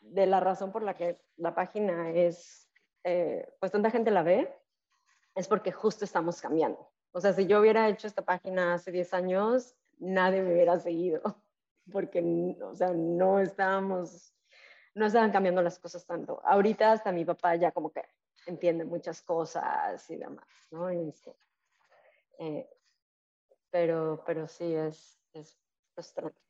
de 0.00 0.26
la 0.26 0.40
razón 0.40 0.72
por 0.72 0.82
la 0.82 0.94
que 0.94 1.20
la 1.36 1.54
página 1.54 2.10
es, 2.10 2.68
eh, 3.04 3.48
pues 3.60 3.72
tanta 3.72 3.90
gente 3.90 4.10
la 4.10 4.22
ve, 4.22 4.52
es 5.34 5.48
porque 5.48 5.72
justo 5.72 6.04
estamos 6.04 6.40
cambiando. 6.40 6.90
O 7.12 7.20
sea, 7.20 7.32
si 7.32 7.46
yo 7.46 7.60
hubiera 7.60 7.88
hecho 7.88 8.06
esta 8.06 8.22
página 8.22 8.74
hace 8.74 8.90
10 8.92 9.14
años, 9.14 9.76
nadie 9.98 10.42
me 10.42 10.52
hubiera 10.52 10.78
seguido 10.78 11.22
porque, 11.92 12.56
o 12.62 12.74
sea, 12.74 12.92
no 12.92 13.40
estábamos, 13.40 14.34
no 14.94 15.06
estaban 15.06 15.32
cambiando 15.32 15.62
las 15.62 15.78
cosas 15.78 16.04
tanto. 16.04 16.40
Ahorita 16.44 16.92
hasta 16.92 17.12
mi 17.12 17.24
papá 17.24 17.56
ya 17.56 17.72
como 17.72 17.92
que 17.92 18.02
entiende 18.46 18.84
muchas 18.84 19.22
cosas 19.22 20.08
y 20.10 20.16
demás, 20.16 20.46
¿no? 20.70 20.88
Este, 20.88 21.34
eh, 22.38 22.68
pero, 23.70 24.22
pero 24.26 24.48
sí, 24.48 24.74
es, 24.74 25.20
es 25.32 25.58
frustrante. 25.94 26.47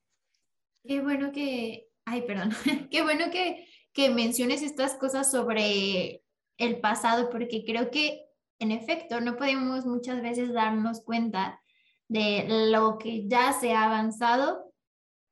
Qué 0.85 1.01
bueno 1.01 1.33
que, 1.33 1.89
ay, 2.05 2.23
perdón, 2.23 2.51
qué 2.91 3.03
bueno 3.03 3.31
que, 3.31 3.67
que 3.93 4.11
menciones 4.11 4.63
estas 4.63 4.95
cosas 4.95 5.31
sobre 5.31 6.23
el 6.57 6.81
pasado, 6.81 7.31
porque 7.31 7.65
creo 7.65 7.91
que 7.91 8.27
en 8.59 8.73
efecto 8.73 9.21
no 9.21 9.37
podemos 9.37 9.87
muchas 9.87 10.23
veces 10.23 10.53
darnos 10.53 11.03
cuenta 11.03 11.61
de 12.09 12.47
lo 12.71 12.99
que 12.99 13.29
ya 13.29 13.53
se 13.53 13.73
ha 13.73 13.85
avanzado 13.85 14.69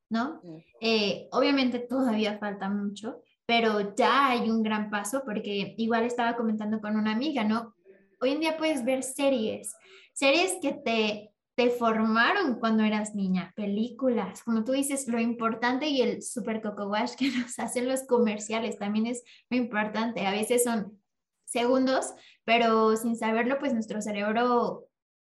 ¿no? 0.08 0.40
Eh, 0.80 1.28
obviamente 1.32 1.80
todavía 1.80 2.38
falta 2.38 2.68
mucho, 2.68 3.22
pero 3.44 3.94
ya 3.94 4.30
hay 4.30 4.50
un 4.50 4.62
gran 4.62 4.90
paso 4.90 5.22
porque 5.24 5.74
igual 5.78 6.04
estaba 6.04 6.36
comentando 6.36 6.80
con 6.80 6.96
una 6.96 7.12
amiga, 7.12 7.44
¿no? 7.44 7.74
Hoy 8.20 8.30
en 8.30 8.40
día 8.40 8.56
puedes 8.56 8.84
ver 8.84 9.02
series, 9.02 9.74
series 10.12 10.58
que 10.62 10.72
te, 10.72 11.32
te 11.56 11.70
formaron 11.70 12.60
cuando 12.60 12.84
eras 12.84 13.14
niña, 13.14 13.52
películas, 13.56 14.42
como 14.42 14.62
tú 14.62 14.72
dices, 14.72 15.08
lo 15.08 15.18
importante 15.18 15.88
y 15.88 16.02
el 16.02 16.22
super 16.22 16.60
coco 16.60 16.86
wash 16.86 17.14
que 17.14 17.30
nos 17.36 17.58
hacen 17.58 17.88
los 17.88 18.04
comerciales 18.04 18.78
también 18.78 19.06
es 19.06 19.24
muy 19.50 19.58
importante. 19.60 20.26
A 20.26 20.30
veces 20.30 20.62
son 20.62 21.00
segundos, 21.46 22.12
pero 22.44 22.94
sin 22.96 23.16
saberlo, 23.16 23.58
pues 23.58 23.72
nuestro 23.72 24.02
cerebro 24.02 24.86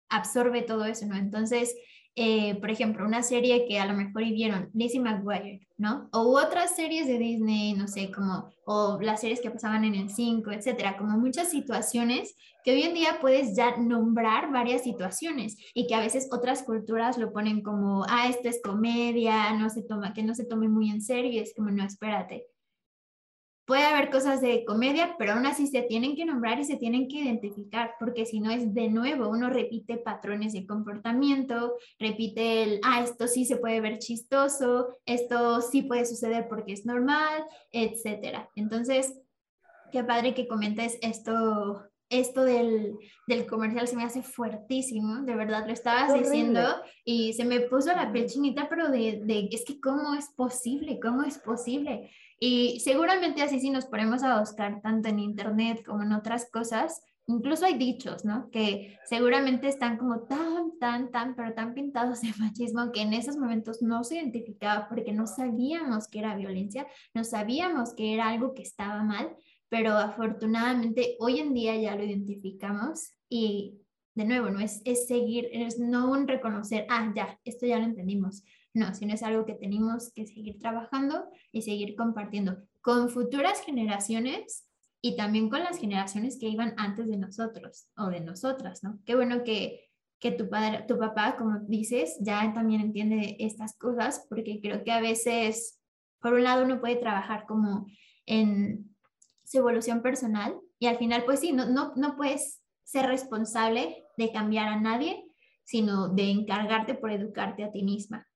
absorbe 0.09 0.63
todo 0.63 0.85
eso, 0.85 1.05
¿no? 1.05 1.15
Entonces, 1.15 1.75
eh, 2.15 2.55
por 2.55 2.71
ejemplo, 2.71 3.05
una 3.05 3.23
serie 3.23 3.65
que 3.67 3.77
a 3.77 3.85
lo 3.85 3.93
mejor 3.93 4.23
vieron, 4.23 4.69
Lizzie 4.73 5.01
McGuire, 5.01 5.67
¿no? 5.77 6.09
O 6.13 6.39
otras 6.39 6.75
series 6.75 7.07
de 7.07 7.17
Disney, 7.17 7.73
no 7.73 7.89
sé, 7.89 8.09
como, 8.09 8.53
o 8.65 8.97
las 9.01 9.19
series 9.19 9.41
que 9.41 9.51
pasaban 9.51 9.83
en 9.83 9.95
el 9.95 10.09
5, 10.09 10.51
etcétera, 10.51 10.95
como 10.97 11.17
muchas 11.17 11.49
situaciones 11.49 12.35
que 12.63 12.71
hoy 12.71 12.83
en 12.83 12.93
día 12.93 13.17
puedes 13.19 13.55
ya 13.55 13.75
nombrar 13.77 14.51
varias 14.51 14.83
situaciones 14.83 15.57
y 15.73 15.87
que 15.87 15.95
a 15.95 15.99
veces 15.99 16.29
otras 16.31 16.63
culturas 16.63 17.17
lo 17.17 17.33
ponen 17.33 17.61
como, 17.61 18.05
ah, 18.07 18.29
esto 18.29 18.47
es 18.47 18.61
comedia, 18.63 19.53
no 19.53 19.69
se 19.69 19.83
toma, 19.83 20.13
que 20.13 20.23
no 20.23 20.33
se 20.33 20.45
tome 20.45 20.69
muy 20.69 20.89
en 20.89 21.01
serio, 21.01 21.41
es 21.41 21.53
como, 21.53 21.69
no, 21.69 21.83
espérate. 21.83 22.45
Puede 23.65 23.83
haber 23.83 24.09
cosas 24.11 24.41
de 24.41 24.63
comedia, 24.63 25.15
pero 25.17 25.33
aún 25.33 25.45
así 25.45 25.67
se 25.67 25.81
tienen 25.81 26.15
que 26.15 26.25
nombrar 26.25 26.59
y 26.59 26.65
se 26.65 26.77
tienen 26.77 27.07
que 27.07 27.17
identificar, 27.17 27.95
porque 27.99 28.25
si 28.25 28.39
no 28.39 28.51
es 28.51 28.73
de 28.73 28.89
nuevo, 28.89 29.29
uno 29.29 29.49
repite 29.49 29.97
patrones 29.97 30.53
de 30.53 30.65
comportamiento, 30.65 31.75
repite 31.99 32.63
el, 32.63 32.79
ah, 32.83 33.01
esto 33.01 33.27
sí 33.27 33.45
se 33.45 33.57
puede 33.57 33.81
ver 33.81 33.97
chistoso, 33.99 34.89
esto 35.05 35.61
sí 35.61 35.81
puede 35.81 36.05
suceder 36.05 36.47
porque 36.47 36.73
es 36.73 36.85
normal, 36.85 37.43
etcétera. 37.71 38.49
Entonces, 38.55 39.19
qué 39.91 40.03
padre 40.03 40.33
que 40.33 40.47
comentes 40.47 40.97
esto. 41.01 41.89
Esto 42.19 42.43
del, 42.43 42.97
del 43.27 43.45
comercial 43.45 43.87
se 43.87 43.95
me 43.95 44.03
hace 44.03 44.21
fuertísimo, 44.21 45.23
de 45.23 45.35
verdad 45.35 45.65
lo 45.65 45.73
estabas 45.73 46.13
diciendo 46.13 46.61
y 47.03 47.33
se 47.33 47.45
me 47.45 47.61
puso 47.61 47.93
la 47.93 48.11
piel 48.11 48.27
chinita, 48.27 48.67
pero 48.69 48.89
de, 48.89 49.21
de, 49.23 49.49
es 49.51 49.65
que 49.65 49.79
cómo 49.79 50.13
es 50.13 50.29
posible, 50.29 50.99
cómo 51.01 51.23
es 51.23 51.37
posible. 51.37 52.09
Y 52.39 52.79
seguramente 52.81 53.41
así 53.41 53.59
si 53.59 53.69
nos 53.69 53.85
ponemos 53.85 54.23
a 54.23 54.39
buscar 54.39 54.81
tanto 54.81 55.09
en 55.09 55.19
internet 55.19 55.83
como 55.85 56.03
en 56.03 56.13
otras 56.13 56.49
cosas, 56.51 57.01
incluso 57.27 57.65
hay 57.65 57.77
dichos, 57.77 58.23
¿no? 58.23 58.49
Que 58.51 58.97
seguramente 59.05 59.67
están 59.67 59.97
como 59.97 60.21
tan, 60.21 60.77
tan, 60.79 61.11
tan, 61.11 61.35
pero 61.35 61.53
tan 61.53 61.73
pintados 61.73 62.21
de 62.21 62.33
machismo 62.37 62.91
que 62.91 63.01
en 63.01 63.13
esos 63.13 63.37
momentos 63.37 63.81
no 63.81 64.03
se 64.03 64.17
identificaba 64.17 64.87
porque 64.87 65.11
no 65.11 65.25
sabíamos 65.27 66.07
que 66.07 66.19
era 66.19 66.35
violencia, 66.35 66.85
no 67.13 67.23
sabíamos 67.23 67.93
que 67.95 68.13
era 68.13 68.29
algo 68.29 68.53
que 68.53 68.61
estaba 68.61 69.03
mal, 69.03 69.35
pero 69.69 69.91
afortunadamente 69.93 71.15
hoy 71.19 71.39
en 71.39 71.53
día 71.53 71.75
ya 71.75 71.95
lo 71.95 72.03
identificamos 72.03 73.13
y 73.29 73.79
de 74.15 74.25
nuevo, 74.25 74.49
no 74.49 74.59
es, 74.59 74.81
es 74.85 75.07
seguir, 75.07 75.49
es 75.51 75.77
no 75.77 76.09
un 76.09 76.27
reconocer, 76.27 76.87
ah, 76.89 77.11
ya, 77.15 77.37
esto 77.43 77.65
ya 77.65 77.79
lo 77.79 77.85
entendimos, 77.85 78.43
no, 78.73 78.93
sino 78.93 79.13
es 79.13 79.23
algo 79.23 79.45
que 79.45 79.55
tenemos 79.55 80.11
que 80.13 80.25
seguir 80.25 80.57
trabajando 80.57 81.29
y 81.51 81.61
seguir 81.61 81.95
compartiendo 81.95 82.57
con 82.81 83.09
futuras 83.09 83.61
generaciones 83.61 84.65
y 85.01 85.15
también 85.15 85.49
con 85.49 85.59
las 85.59 85.77
generaciones 85.77 86.37
que 86.39 86.47
iban 86.47 86.73
antes 86.77 87.07
de 87.07 87.17
nosotros 87.17 87.87
o 87.97 88.07
de 88.07 88.21
nosotras, 88.21 88.83
¿no? 88.83 88.99
Qué 89.05 89.15
bueno 89.15 89.43
que, 89.43 89.89
que 90.19 90.31
tu, 90.31 90.49
padre, 90.49 90.85
tu 90.87 90.97
papá, 90.97 91.35
como 91.37 91.59
dices, 91.67 92.17
ya 92.21 92.53
también 92.53 92.81
entiende 92.81 93.35
estas 93.39 93.77
cosas, 93.77 94.25
porque 94.29 94.59
creo 94.61 94.83
que 94.83 94.91
a 94.91 95.01
veces, 95.01 95.79
por 96.21 96.33
un 96.33 96.43
lado, 96.43 96.63
uno 96.65 96.79
puede 96.79 96.95
trabajar 96.95 97.45
como 97.45 97.85
en 98.25 98.94
su 99.45 99.59
evolución 99.59 100.01
personal 100.01 100.59
y 100.79 100.87
al 100.87 100.97
final, 100.97 101.23
pues 101.23 101.39
sí, 101.39 101.53
no, 101.53 101.65
no, 101.65 101.93
no 101.95 102.15
puedes 102.17 102.61
ser 102.83 103.07
responsable 103.07 104.03
de 104.17 104.31
cambiar 104.31 104.67
a 104.67 104.79
nadie, 104.79 105.25
sino 105.63 106.09
de 106.09 106.29
encargarte 106.29 106.95
por 106.95 107.11
educarte 107.11 107.63
a 107.63 107.71
ti 107.71 107.83
misma. 107.83 108.27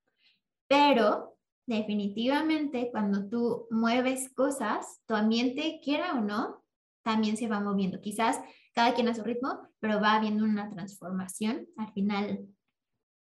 Pero 0.68 1.38
definitivamente 1.66 2.90
cuando 2.92 3.30
tú 3.30 3.68
mueves 3.70 4.34
cosas, 4.34 5.02
tu 5.06 5.16
ambiente, 5.16 5.80
quiera 5.84 6.14
o 6.14 6.22
no, 6.22 6.64
también 7.04 7.38
se 7.38 7.48
va 7.48 7.60
moviendo. 7.60 8.02
Quizás 8.02 8.40
cada 8.74 8.94
quien 8.94 9.08
a 9.08 9.16
su 9.16 9.24
ritmo, 9.24 9.68
pero 9.80 10.02
va 10.02 10.16
habiendo 10.16 10.44
una 10.44 10.70
transformación. 10.70 11.68
Al 11.78 11.92
final, 11.94 12.48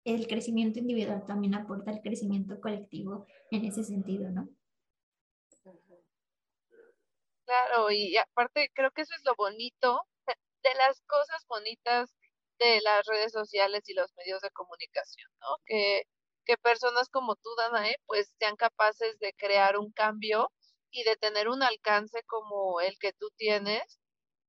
el 0.05 0.27
crecimiento 0.27 0.79
individual 0.79 1.25
también 1.27 1.55
aporta 1.55 1.91
el 1.91 2.01
crecimiento 2.01 2.61
colectivo 2.61 3.27
en 3.51 3.65
ese 3.65 3.85
sentido, 3.85 4.31
¿no? 4.31 4.49
Claro, 7.49 7.91
y 7.91 8.15
aparte 8.19 8.71
creo 8.75 8.91
que 8.91 9.01
eso 9.03 9.15
es 9.15 9.23
lo 9.25 9.35
bonito 9.35 10.03
de 10.63 10.75
las 10.75 11.01
cosas 11.07 11.47
bonitas 11.49 12.15
de 12.59 12.81
las 12.83 13.07
redes 13.07 13.33
sociales 13.33 13.89
y 13.89 13.95
los 13.95 14.13
medios 14.17 14.43
de 14.43 14.51
comunicación, 14.51 15.31
¿no? 15.41 15.57
Que 15.67 16.03
que 16.45 16.59
personas 16.59 17.09
como 17.11 17.37
tú, 17.37 17.51
Danae, 17.59 17.97
pues 18.07 18.35
sean 18.39 18.57
capaces 18.57 19.19
de 19.19 19.35
crear 19.35 19.79
un 19.79 19.93
cambio 19.93 20.51
y 20.91 21.05
de 21.05 21.17
tener 21.17 21.49
un 21.49 21.63
alcance 21.63 22.23
como 22.25 22.81
el 22.81 22.99
que 22.99 23.13
tú 23.15 23.29
tienes, 23.37 23.99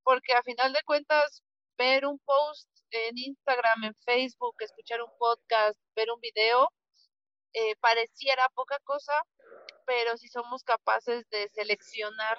porque 0.04 0.34
a 0.34 0.44
final 0.44 0.74
de 0.74 0.82
cuentas, 0.84 1.44
ver 1.78 2.06
un 2.06 2.20
post 2.20 2.70
en 2.92 3.18
Instagram, 3.18 3.86
en 3.86 3.96
Facebook, 4.06 4.56
escuchar 4.60 5.02
un 5.02 5.12
podcast, 5.18 5.80
ver 5.96 6.12
un 6.12 6.20
video, 6.22 6.70
eh, 7.54 7.76
pareciera 7.82 8.50
poca 8.56 8.80
cosa, 8.86 9.14
pero 9.86 10.18
si 10.18 10.30
somos 10.30 10.64
capaces 10.64 11.30
de 11.32 11.50
seleccionar 11.50 12.38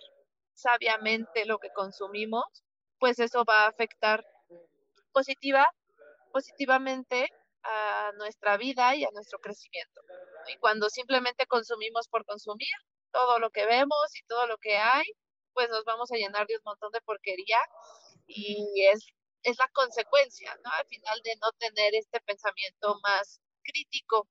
sabiamente 0.60 1.44
lo 1.46 1.58
que 1.58 1.70
consumimos, 1.70 2.44
pues 2.98 3.18
eso 3.18 3.44
va 3.44 3.64
a 3.64 3.68
afectar 3.68 4.24
positiva, 5.12 5.66
positivamente 6.32 7.28
a 7.62 8.12
nuestra 8.16 8.56
vida 8.56 8.94
y 8.94 9.04
a 9.04 9.10
nuestro 9.12 9.38
crecimiento. 9.40 10.00
Y 10.48 10.56
cuando 10.58 10.88
simplemente 10.88 11.46
consumimos 11.46 12.08
por 12.08 12.24
consumir 12.24 12.72
todo 13.12 13.38
lo 13.38 13.50
que 13.50 13.66
vemos 13.66 14.16
y 14.16 14.26
todo 14.26 14.46
lo 14.46 14.56
que 14.58 14.76
hay, 14.76 15.04
pues 15.52 15.68
nos 15.68 15.84
vamos 15.84 16.10
a 16.12 16.16
llenar 16.16 16.46
de 16.46 16.56
un 16.56 16.62
montón 16.64 16.92
de 16.92 17.00
porquería 17.00 17.58
y 18.26 18.86
es, 18.86 19.06
es 19.42 19.58
la 19.58 19.68
consecuencia, 19.68 20.56
¿no? 20.64 20.70
Al 20.72 20.86
final 20.86 21.20
de 21.22 21.34
no 21.42 21.50
tener 21.58 21.94
este 21.94 22.20
pensamiento 22.20 22.98
más 23.02 23.40
crítico 23.62 24.28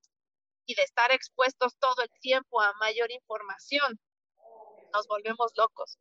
y 0.66 0.76
de 0.76 0.84
estar 0.84 1.12
expuestos 1.12 1.78
todo 1.80 2.02
el 2.04 2.10
tiempo 2.22 2.62
a 2.62 2.74
mayor 2.74 3.12
información, 3.12 4.00
nos 4.94 5.08
volvemos 5.08 5.52
locos. 5.56 5.98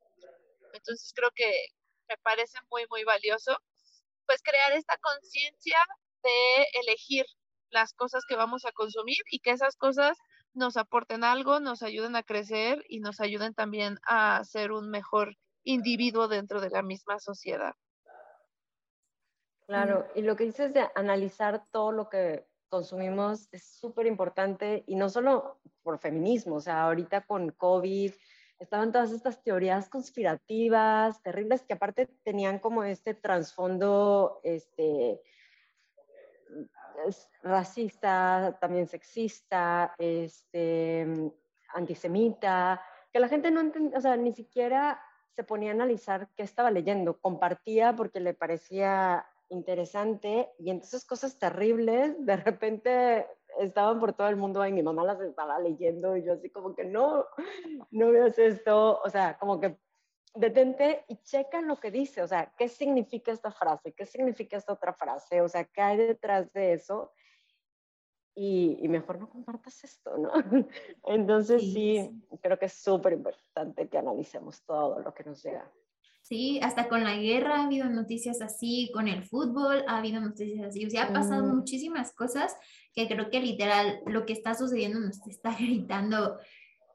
Entonces 0.73 1.13
creo 1.15 1.31
que 1.35 1.51
me 2.09 2.17
parece 2.23 2.59
muy, 2.71 2.85
muy 2.91 3.05
valioso, 3.05 3.57
pues 4.27 4.43
crear 4.43 4.73
esta 4.73 4.97
conciencia 4.99 5.79
de 6.23 6.67
elegir 6.83 7.25
las 7.71 7.93
cosas 7.93 8.25
que 8.29 8.37
vamos 8.37 8.65
a 8.65 8.73
consumir 8.73 9.19
y 9.31 9.41
que 9.41 9.51
esas 9.51 9.77
cosas 9.77 10.17
nos 10.55 10.77
aporten 10.77 11.25
algo, 11.25 11.61
nos 11.61 11.83
ayuden 11.83 12.17
a 12.17 12.23
crecer 12.23 12.83
y 12.89 13.01
nos 13.01 13.21
ayuden 13.21 13.55
también 13.55 13.99
a 14.07 14.43
ser 14.45 14.73
un 14.73 14.91
mejor 14.91 15.37
individuo 15.65 16.29
dentro 16.29 16.61
de 16.61 16.71
la 16.71 16.83
misma 16.83 17.19
sociedad. 17.19 17.75
Claro, 19.67 20.07
y 20.15 20.23
lo 20.23 20.35
que 20.35 20.45
dices 20.45 20.73
de 20.73 20.89
analizar 20.95 21.67
todo 21.71 21.93
lo 21.93 22.09
que 22.09 22.49
consumimos 22.71 23.49
es 23.53 23.65
súper 23.79 24.07
importante 24.07 24.83
y 24.87 24.97
no 24.97 25.11
solo 25.11 25.61
por 25.83 25.99
feminismo, 25.99 26.57
o 26.57 26.61
sea, 26.61 26.85
ahorita 26.85 27.27
con 27.27 27.51
COVID 27.51 28.13
estaban 28.59 28.93
todas 28.93 29.13
estas 29.13 29.43
teorías 29.43 29.89
conspirativas 29.89 31.23
terribles 31.23 31.63
que 31.63 31.75
aparte 31.75 32.07
tenían 32.25 32.59
como 32.59 32.85
este 32.85 33.15
trasfondo, 33.15 34.41
este, 34.43 35.21
es 37.07 37.29
racista, 37.43 38.59
también 38.61 38.87
sexista, 38.87 39.95
este, 39.99 41.07
antisemita, 41.75 42.83
que 43.13 43.21
la 43.21 43.29
gente 43.29 43.51
no 43.51 43.61
entendía, 43.61 43.99
o 43.99 44.01
sea, 44.01 44.17
ni 44.17 44.33
siquiera 44.33 45.01
se 45.31 45.45
ponía 45.45 45.71
a 45.71 45.75
analizar 45.75 46.29
qué 46.37 46.43
estaba 46.43 46.71
leyendo, 46.71 47.21
compartía 47.21 47.95
porque 47.95 48.21
le 48.21 48.35
parecía 48.35 49.25
interesante 49.51 50.51
y 50.59 50.71
entonces 50.71 51.05
cosas 51.05 51.39
terribles 51.39 52.15
de 52.19 52.37
repente 52.37 53.27
estaban 53.59 53.99
por 54.01 54.13
todo 54.13 54.29
el 54.29 54.37
mundo 54.37 54.65
y 54.67 54.73
mi 54.73 54.83
mamá 54.83 55.05
las 55.05 55.21
estaba 55.21 55.59
leyendo 55.59 56.17
y 56.17 56.25
yo 56.25 56.35
así 56.35 56.51
como 56.51 56.75
que 56.75 56.85
no, 56.85 57.27
no 57.91 58.11
veas 58.11 58.39
esto, 58.39 59.01
o 59.01 59.11
sea, 59.11 59.39
como 59.39 59.61
que 59.61 59.79
detente 60.35 61.05
y 61.09 61.17
checa 61.23 61.61
lo 61.61 61.77
que 61.77 61.91
dice, 61.91 62.23
o 62.23 62.29
sea, 62.29 62.53
¿qué 62.57 62.69
significa 62.69 63.33
esta 63.33 63.51
frase? 63.51 63.93
¿Qué 63.93 64.07
significa 64.07 64.57
esta 64.57 64.73
otra 64.73 64.93
frase? 64.93 65.41
O 65.41 65.49
sea, 65.49 65.65
¿qué 65.65 65.81
hay 65.81 65.97
detrás 65.97 66.53
de 66.53 66.75
eso? 66.75 67.13
Y, 68.35 68.87
mejor 68.89 69.19
no 69.19 69.29
compartas 69.29 69.83
esto, 69.83 70.17
¿no? 70.17 70.31
Entonces 71.05 71.61
sí, 71.61 72.23
creo 72.41 72.57
que 72.57 72.67
es 72.67 72.75
súper 72.75 73.15
importante 73.15 73.89
que 73.89 73.99
analicemos 73.99 74.63
todo 74.65 75.01
lo 75.01 75.13
que 75.13 75.25
nos 75.25 75.43
llega. 75.43 75.69
Sí, 76.29 76.61
hasta 76.63 76.91
con 76.91 77.05
la 77.05 77.17
guerra 77.17 77.57
ha 77.57 77.65
habido 77.65 77.89
noticias 77.89 78.43
así, 78.43 78.91
con 78.93 79.09
el 79.09 79.25
fútbol 79.25 79.83
ha 79.87 79.97
habido 79.97 80.21
noticias 80.21 80.63
así, 80.63 80.85
o 80.85 80.91
sea, 80.91 81.05
ha 81.05 81.13
pasado 81.15 81.47
muchísimas 81.55 82.13
cosas 82.13 82.55
que 82.93 83.09
creo 83.09 83.31
que 83.31 83.41
literal 83.41 84.01
lo 84.05 84.27
que 84.27 84.35
está 84.35 84.55
sucediendo 84.55 85.01
nos 85.01 85.27
está 85.27 85.55
gritando, 85.59 86.37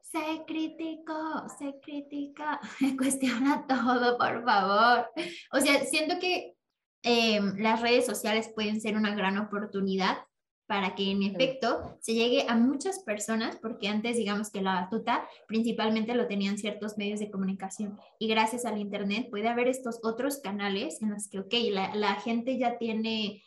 se 0.02 0.44
criticó, 0.46 1.48
se 1.58 1.80
critica, 1.80 2.60
cuestiona 2.96 3.66
todo, 3.66 4.16
por 4.18 4.44
favor. 4.44 5.10
O 5.50 5.60
sea, 5.60 5.84
siento 5.84 6.20
que 6.20 6.54
em, 7.02 7.56
las 7.58 7.80
redes 7.80 8.06
sociales 8.06 8.52
pueden 8.54 8.80
ser 8.80 8.96
una 8.96 9.16
gran 9.16 9.36
oportunidad 9.38 10.18
para 10.66 10.94
que 10.94 11.10
en 11.10 11.22
efecto 11.22 11.98
se 12.00 12.14
llegue 12.14 12.46
a 12.48 12.56
muchas 12.56 13.00
personas, 13.00 13.56
porque 13.56 13.88
antes 13.88 14.16
digamos 14.16 14.50
que 14.50 14.62
la 14.62 14.82
batuta 14.82 15.26
principalmente 15.46 16.14
lo 16.14 16.26
tenían 16.26 16.58
ciertos 16.58 16.96
medios 16.96 17.20
de 17.20 17.30
comunicación 17.30 17.98
y 18.18 18.28
gracias 18.28 18.64
al 18.64 18.78
Internet 18.78 19.28
puede 19.30 19.48
haber 19.48 19.68
estos 19.68 20.00
otros 20.02 20.38
canales 20.38 21.02
en 21.02 21.10
los 21.10 21.28
que, 21.28 21.40
ok, 21.40 21.54
la, 21.70 21.94
la 21.94 22.14
gente 22.14 22.58
ya 22.58 22.78
tiene 22.78 23.42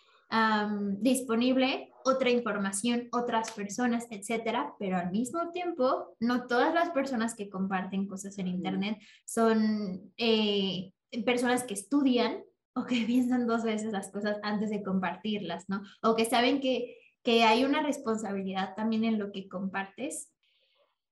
disponible 0.99 1.89
otra 2.03 2.29
información, 2.29 3.07
otras 3.11 3.51
personas, 3.51 4.07
etcétera, 4.09 4.73
pero 4.79 4.97
al 4.97 5.11
mismo 5.11 5.51
tiempo, 5.51 6.15
no 6.19 6.47
todas 6.47 6.73
las 6.73 6.89
personas 6.89 7.35
que 7.35 7.49
comparten 7.49 8.07
cosas 8.07 8.37
en 8.37 8.47
Internet 8.47 8.97
son 9.25 10.11
eh, 10.17 10.91
personas 11.25 11.63
que 11.63 11.73
estudian 11.73 12.43
o 12.75 12.85
que 12.85 13.03
piensan 13.07 13.47
dos 13.47 13.63
veces 13.63 13.91
las 13.91 14.11
cosas 14.11 14.37
antes 14.43 14.69
de 14.69 14.83
compartirlas, 14.83 15.67
¿no? 15.69 15.81
O 16.01 16.15
que 16.15 16.25
saben 16.25 16.59
que, 16.59 16.97
que 17.27 17.43
hay 17.43 17.65
una 17.65 17.81
responsabilidad 17.81 18.73
también 18.73 19.03
en 19.03 19.19
lo 19.19 19.33
que 19.33 19.49
compartes. 19.49 20.33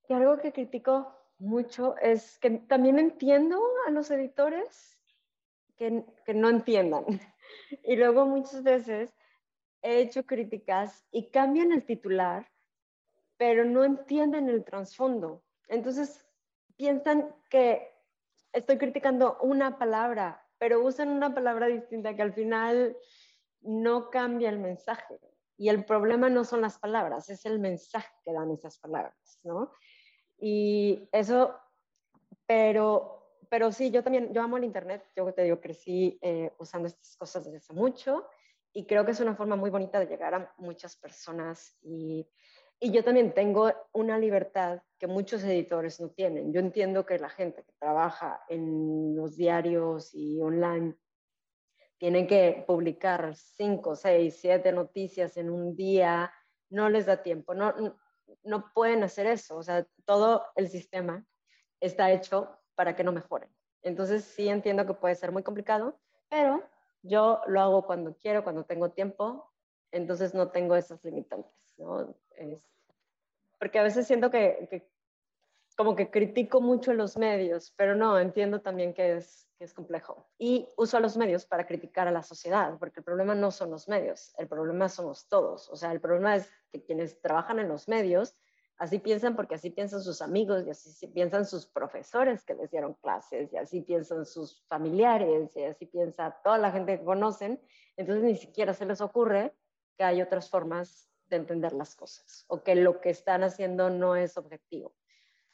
Y 0.08 0.14
algo 0.14 0.38
que 0.38 0.54
critico 0.54 1.14
mucho 1.40 1.98
es 1.98 2.40
que 2.40 2.52
también 2.52 3.00
entiendo 3.00 3.62
a 3.86 3.92
los 3.92 4.10
editores 4.12 4.98
que, 5.76 6.06
que 6.26 6.34
no 6.34 6.48
entiendan. 6.48 7.04
Y 7.84 7.98
luego 7.98 8.26
muchas 8.26 8.64
veces 8.64 9.14
he 9.82 10.00
hecho 10.00 10.26
críticas 10.26 11.06
y 11.12 11.32
cambian 11.32 11.74
el 11.74 11.86
titular, 11.86 12.50
pero 13.36 13.66
no 13.66 13.84
entienden 13.84 14.48
el 14.48 14.64
trasfondo. 14.64 15.44
Entonces 15.68 16.26
piensan 16.78 17.36
que 17.50 17.92
estoy 18.54 18.78
criticando 18.78 19.38
una 19.42 19.78
palabra, 19.78 20.48
pero 20.60 20.82
usan 20.82 21.10
una 21.10 21.36
palabra 21.36 21.68
distinta 21.68 22.16
que 22.16 22.22
al 22.22 22.34
final 22.34 22.96
no 23.60 24.10
cambia 24.10 24.50
el 24.50 24.60
mensaje. 24.60 25.20
Y 25.58 25.70
el 25.70 25.86
problema 25.86 26.30
no 26.30 26.44
son 26.44 26.62
las 26.62 26.78
palabras, 26.78 27.30
es 27.30 27.46
el 27.46 27.60
mensaje 27.60 28.14
que 28.24 28.34
dan 28.34 28.52
esas 28.52 28.78
palabras, 28.80 29.40
¿no? 29.44 29.72
Y 30.38 31.08
eso, 31.12 31.56
pero, 32.46 33.38
pero 33.50 33.72
sí, 33.72 33.90
yo 33.92 34.04
también, 34.04 34.34
yo 34.34 34.42
amo 34.42 34.58
el 34.58 34.66
Internet, 34.66 35.06
yo 35.16 35.34
te 35.34 35.44
digo, 35.44 35.62
crecí 35.62 36.20
eh, 36.22 36.52
usando 36.60 36.88
estas 36.88 37.16
cosas 37.16 37.46
desde 37.46 37.58
hace 37.58 37.74
mucho 37.74 38.28
y 38.74 38.86
creo 38.86 39.06
que 39.06 39.12
es 39.12 39.20
una 39.22 39.36
forma 39.36 39.56
muy 39.56 39.70
bonita 39.70 40.00
de 40.00 40.08
llegar 40.08 40.34
a 40.34 40.54
muchas 40.58 40.98
personas 40.98 41.78
y, 41.82 42.28
y 42.80 42.92
yo 42.92 43.04
también 43.04 43.34
tengo 43.34 43.72
una 43.94 44.20
libertad 44.20 44.82
que 45.00 45.08
muchos 45.08 45.44
editores 45.44 46.02
no 46.02 46.10
tienen. 46.10 46.52
Yo 46.52 46.60
entiendo 46.60 47.06
que 47.06 47.18
la 47.18 47.30
gente 47.30 47.64
que 47.64 47.72
trabaja 47.80 48.44
en 48.50 49.16
los 49.16 49.38
diarios 49.38 50.14
y 50.14 50.42
online 50.42 50.96
tienen 51.98 52.28
que 52.28 52.64
publicar 52.68 53.36
cinco, 53.36 53.96
seis, 53.96 54.38
siete 54.40 54.72
noticias 54.72 55.38
en 55.38 55.50
un 55.50 55.76
día, 55.76 56.32
no 56.70 56.90
les 56.90 57.06
da 57.06 57.24
tiempo, 57.24 57.54
no, 57.54 57.74
no 58.44 58.74
pueden 58.74 59.04
hacer 59.04 59.28
eso. 59.28 59.58
O 59.58 59.64
sea, 59.64 59.86
todo 60.06 60.46
el 60.56 60.70
sistema 60.70 61.26
está 61.80 62.12
hecho 62.12 62.58
para 62.76 62.96
que 62.96 63.04
no 63.04 63.12
mejoren. 63.12 63.50
Entonces 63.82 64.24
sí 64.24 64.50
entiendo 64.50 64.86
que 64.86 64.94
puede 64.94 65.16
ser 65.16 65.32
muy 65.32 65.44
complicado, 65.44 66.00
pero 66.30 66.64
yo 67.04 67.42
lo 67.48 67.62
hago 67.62 67.86
cuando 67.86 68.16
quiero, 68.18 68.44
cuando 68.44 68.66
tengo 68.66 68.90
tiempo, 68.92 69.52
entonces 69.92 70.34
no 70.34 70.50
tengo 70.50 70.76
esas 70.76 71.04
limitantes, 71.04 71.54
¿no? 71.78 72.16
porque 73.60 73.80
a 73.80 73.84
veces 73.84 74.06
siento 74.06 74.30
que, 74.30 74.68
que, 74.70 74.90
como 75.78 75.96
que 75.96 76.10
critico 76.10 76.62
mucho 76.62 76.94
los 76.94 77.18
medios, 77.18 77.74
pero 77.78 77.96
no, 77.96 78.20
entiendo 78.20 78.62
también 78.62 78.94
que 78.94 79.18
es, 79.18 79.45
que 79.58 79.66
es 79.66 79.74
complejo. 79.74 80.28
Y 80.38 80.68
uso 80.78 80.98
a 80.98 81.00
los 81.00 81.18
medios 81.18 81.46
para 81.46 81.66
criticar 81.66 82.08
a 82.08 82.12
la 82.12 82.24
sociedad, 82.24 82.78
porque 82.80 83.00
el 83.00 83.04
problema 83.04 83.36
no 83.36 83.52
son 83.52 83.72
los 83.72 83.88
medios, 83.88 84.34
el 84.38 84.48
problema 84.48 84.90
somos 84.90 85.28
todos. 85.28 85.70
O 85.70 85.76
sea, 85.76 85.92
el 85.92 86.02
problema 86.02 86.36
es 86.36 86.50
que 86.72 86.84
quienes 86.84 87.22
trabajan 87.22 87.60
en 87.60 87.68
los 87.68 87.88
medios 87.88 88.36
así 88.78 89.00
piensan 89.00 89.36
porque 89.36 89.56
así 89.56 89.70
piensan 89.70 90.02
sus 90.02 90.22
amigos 90.22 90.66
y 90.66 90.70
así 90.70 91.08
piensan 91.08 91.46
sus 91.46 91.66
profesores 91.66 92.44
que 92.44 92.56
les 92.56 92.72
dieron 92.72 92.94
clases 92.96 93.52
y 93.54 93.58
así 93.58 93.82
piensan 93.82 94.26
sus 94.26 94.66
familiares 94.68 95.56
y 95.56 95.64
así 95.64 95.86
piensa 95.86 96.38
toda 96.44 96.58
la 96.58 96.72
gente 96.72 97.00
que 97.00 97.06
conocen. 97.06 97.62
Entonces 97.96 98.24
ni 98.24 98.36
siquiera 98.36 98.74
se 98.74 98.86
les 98.86 99.02
ocurre 99.02 99.54
que 99.98 100.04
hay 100.04 100.22
otras 100.22 100.50
formas 100.50 101.10
de 101.30 101.38
entender 101.38 101.74
las 101.74 101.96
cosas 101.96 102.46
o 102.48 102.64
que 102.64 102.76
lo 102.76 103.02
que 103.02 103.10
están 103.10 103.44
haciendo 103.44 103.90
no 103.90 104.16
es 104.16 104.38
objetivo. 104.38 104.94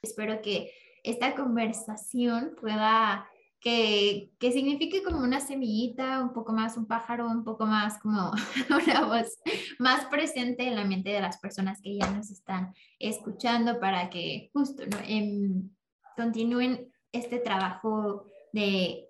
Espero 0.02 0.42
que 0.42 0.74
esta 1.04 1.36
conversación 1.36 2.56
pueda 2.60 3.30
que, 3.62 4.32
que, 4.39 4.52
signifique 4.52 5.04
como 5.04 5.19
una 5.19 5.39
semillita, 5.39 6.21
un 6.21 6.34
poco 6.34 6.52
más 6.52 6.78
un 6.78 6.88
pájaro, 6.88 7.28
un 7.28 7.43
poco 7.43 7.67
más 7.67 8.00
como 8.00 8.32
una 8.88 9.06
voz 9.06 9.39
más 9.78 10.06
presente 10.06 10.67
en 10.67 10.76
la 10.76 10.84
mente 10.84 11.12
de 11.12 11.21
las 11.21 11.39
personas 11.39 11.80
que 11.82 11.95
ya 11.95 12.10
nos 12.12 12.32
están 12.32 12.74
escuchando 13.00 13.80
para 13.80 14.10
que 14.10 14.50
justo 14.52 14.84
¿no? 14.88 14.97
Em, 15.08 15.69
continúen 16.17 16.91
este 17.12 17.38
trabajo 17.38 18.26
de 18.52 19.08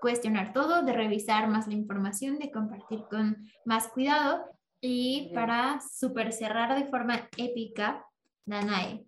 cuestionar 0.00 0.52
todo, 0.52 0.82
de 0.82 0.92
revisar 0.92 1.48
más 1.48 1.68
la 1.68 1.74
información, 1.74 2.38
de 2.38 2.50
compartir 2.50 3.04
con 3.10 3.46
más 3.64 3.88
cuidado 3.88 4.44
y 4.80 5.30
para 5.34 5.80
super 5.80 6.32
cerrar 6.32 6.76
de 6.76 6.90
forma 6.90 7.28
épica, 7.36 8.04
Danae, 8.44 9.06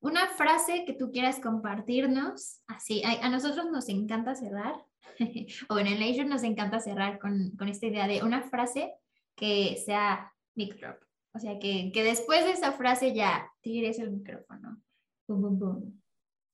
una 0.00 0.28
frase 0.28 0.84
que 0.84 0.94
tú 0.94 1.10
quieras 1.10 1.40
compartirnos, 1.40 2.62
así, 2.66 3.02
a, 3.04 3.28
nosotros 3.28 3.70
nos 3.70 3.88
encanta 3.88 4.34
cerrar, 4.34 4.74
o 5.68 5.78
en 5.78 5.86
el 5.86 5.98
Leisure 5.98 6.28
nos 6.28 6.42
encanta 6.42 6.80
cerrar 6.80 7.18
con, 7.18 7.50
con, 7.56 7.68
esta 7.68 7.86
idea 7.86 8.06
de 8.06 8.22
una 8.22 8.42
frase 8.42 8.94
que 9.36 9.76
sea 9.84 10.32
mic 10.54 10.78
drop. 10.78 10.96
O 11.34 11.38
sea, 11.38 11.58
que, 11.58 11.92
que 11.92 12.02
después 12.02 12.44
de 12.44 12.52
esa 12.52 12.72
frase 12.72 13.14
ya 13.14 13.50
tires 13.60 13.98
el 13.98 14.10
micrófono. 14.10 14.82
Boom, 15.28 15.42
boom, 15.42 15.58
boom. 15.58 16.02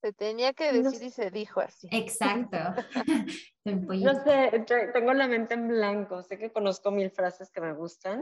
Se 0.01 0.13
tenía 0.13 0.53
que 0.53 0.71
decir 0.71 1.03
y 1.03 1.09
se 1.09 1.31
dijo 1.31 1.59
así. 1.59 1.87
Exacto. 1.91 2.57
no 3.65 4.23
sé, 4.23 4.65
tengo 4.93 5.13
la 5.13 5.27
mente 5.27 5.55
en 5.55 5.67
blanco. 5.67 6.21
Sé 6.21 6.37
que 6.37 6.51
conozco 6.51 6.91
mil 6.91 7.09
frases 7.09 7.49
que 7.49 7.61
me 7.61 7.73
gustan. 7.73 8.21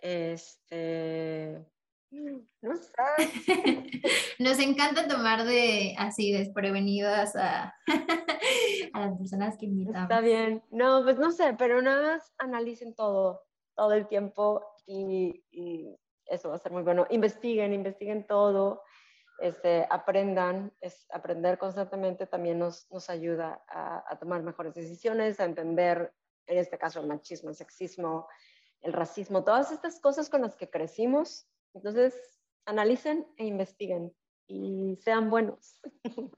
Este, 0.00 1.66
no 2.10 2.76
sé. 2.76 2.92
Nos 4.38 4.58
encanta 4.58 5.08
tomar 5.08 5.44
de 5.44 5.94
así 5.98 6.32
desprevenidas 6.32 7.34
a, 7.36 7.74
a 8.92 9.00
las 9.00 9.18
personas 9.18 9.56
que 9.58 9.66
invitamos. 9.66 10.02
Está 10.02 10.20
bien. 10.20 10.62
No, 10.70 11.02
pues 11.04 11.18
no 11.18 11.32
sé, 11.32 11.54
pero 11.58 11.82
nada 11.82 12.14
más 12.14 12.32
analicen 12.38 12.94
todo, 12.94 13.42
todo 13.74 13.92
el 13.92 14.06
tiempo 14.06 14.64
y, 14.86 15.42
eso 16.28 16.48
va 16.48 16.56
a 16.56 16.58
ser 16.58 16.72
muy 16.72 16.82
bueno. 16.82 17.06
Investiguen, 17.10 17.72
investiguen 17.72 18.26
todo, 18.26 18.82
este, 19.38 19.86
aprendan. 19.88 20.72
Es, 20.80 21.06
aprender 21.12 21.56
constantemente 21.56 22.26
también 22.26 22.58
nos, 22.58 22.90
nos 22.90 23.08
ayuda 23.08 23.64
a, 23.68 24.02
a 24.08 24.18
tomar 24.18 24.42
mejores 24.42 24.74
decisiones, 24.74 25.38
a 25.38 25.44
entender, 25.44 26.12
en 26.46 26.58
este 26.58 26.78
caso, 26.78 26.98
el 26.98 27.06
machismo, 27.06 27.50
el 27.50 27.54
sexismo, 27.54 28.26
el 28.80 28.92
racismo, 28.92 29.44
todas 29.44 29.70
estas 29.70 30.00
cosas 30.00 30.28
con 30.28 30.42
las 30.42 30.56
que 30.56 30.68
crecimos 30.68 31.48
entonces, 31.76 32.14
analicen 32.64 33.26
e 33.36 33.46
investiguen 33.46 34.12
y 34.48 34.98
sean 35.02 35.30
buenos. 35.30 35.80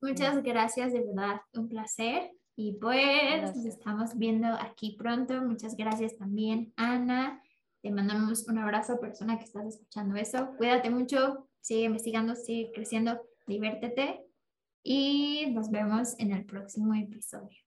Muchas 0.00 0.42
gracias, 0.42 0.92
de 0.92 1.00
verdad, 1.00 1.40
un 1.54 1.68
placer. 1.68 2.30
Y 2.56 2.74
pues 2.74 3.56
nos 3.56 3.64
estamos 3.64 4.16
viendo 4.16 4.46
aquí 4.46 4.94
pronto. 4.96 5.42
Muchas 5.42 5.76
gracias 5.76 6.16
también, 6.16 6.72
Ana. 6.76 7.42
Te 7.82 7.90
mandamos 7.90 8.46
un 8.48 8.58
abrazo, 8.58 9.00
persona 9.00 9.38
que 9.38 9.44
estás 9.44 9.66
escuchando 9.66 10.14
eso. 10.16 10.54
Cuídate 10.56 10.90
mucho, 10.90 11.48
sigue 11.60 11.84
investigando, 11.84 12.36
sigue 12.36 12.70
creciendo, 12.72 13.20
diviértete 13.46 14.24
y 14.82 15.46
nos 15.52 15.70
vemos 15.70 16.14
en 16.18 16.32
el 16.32 16.44
próximo 16.44 16.94
episodio. 16.94 17.63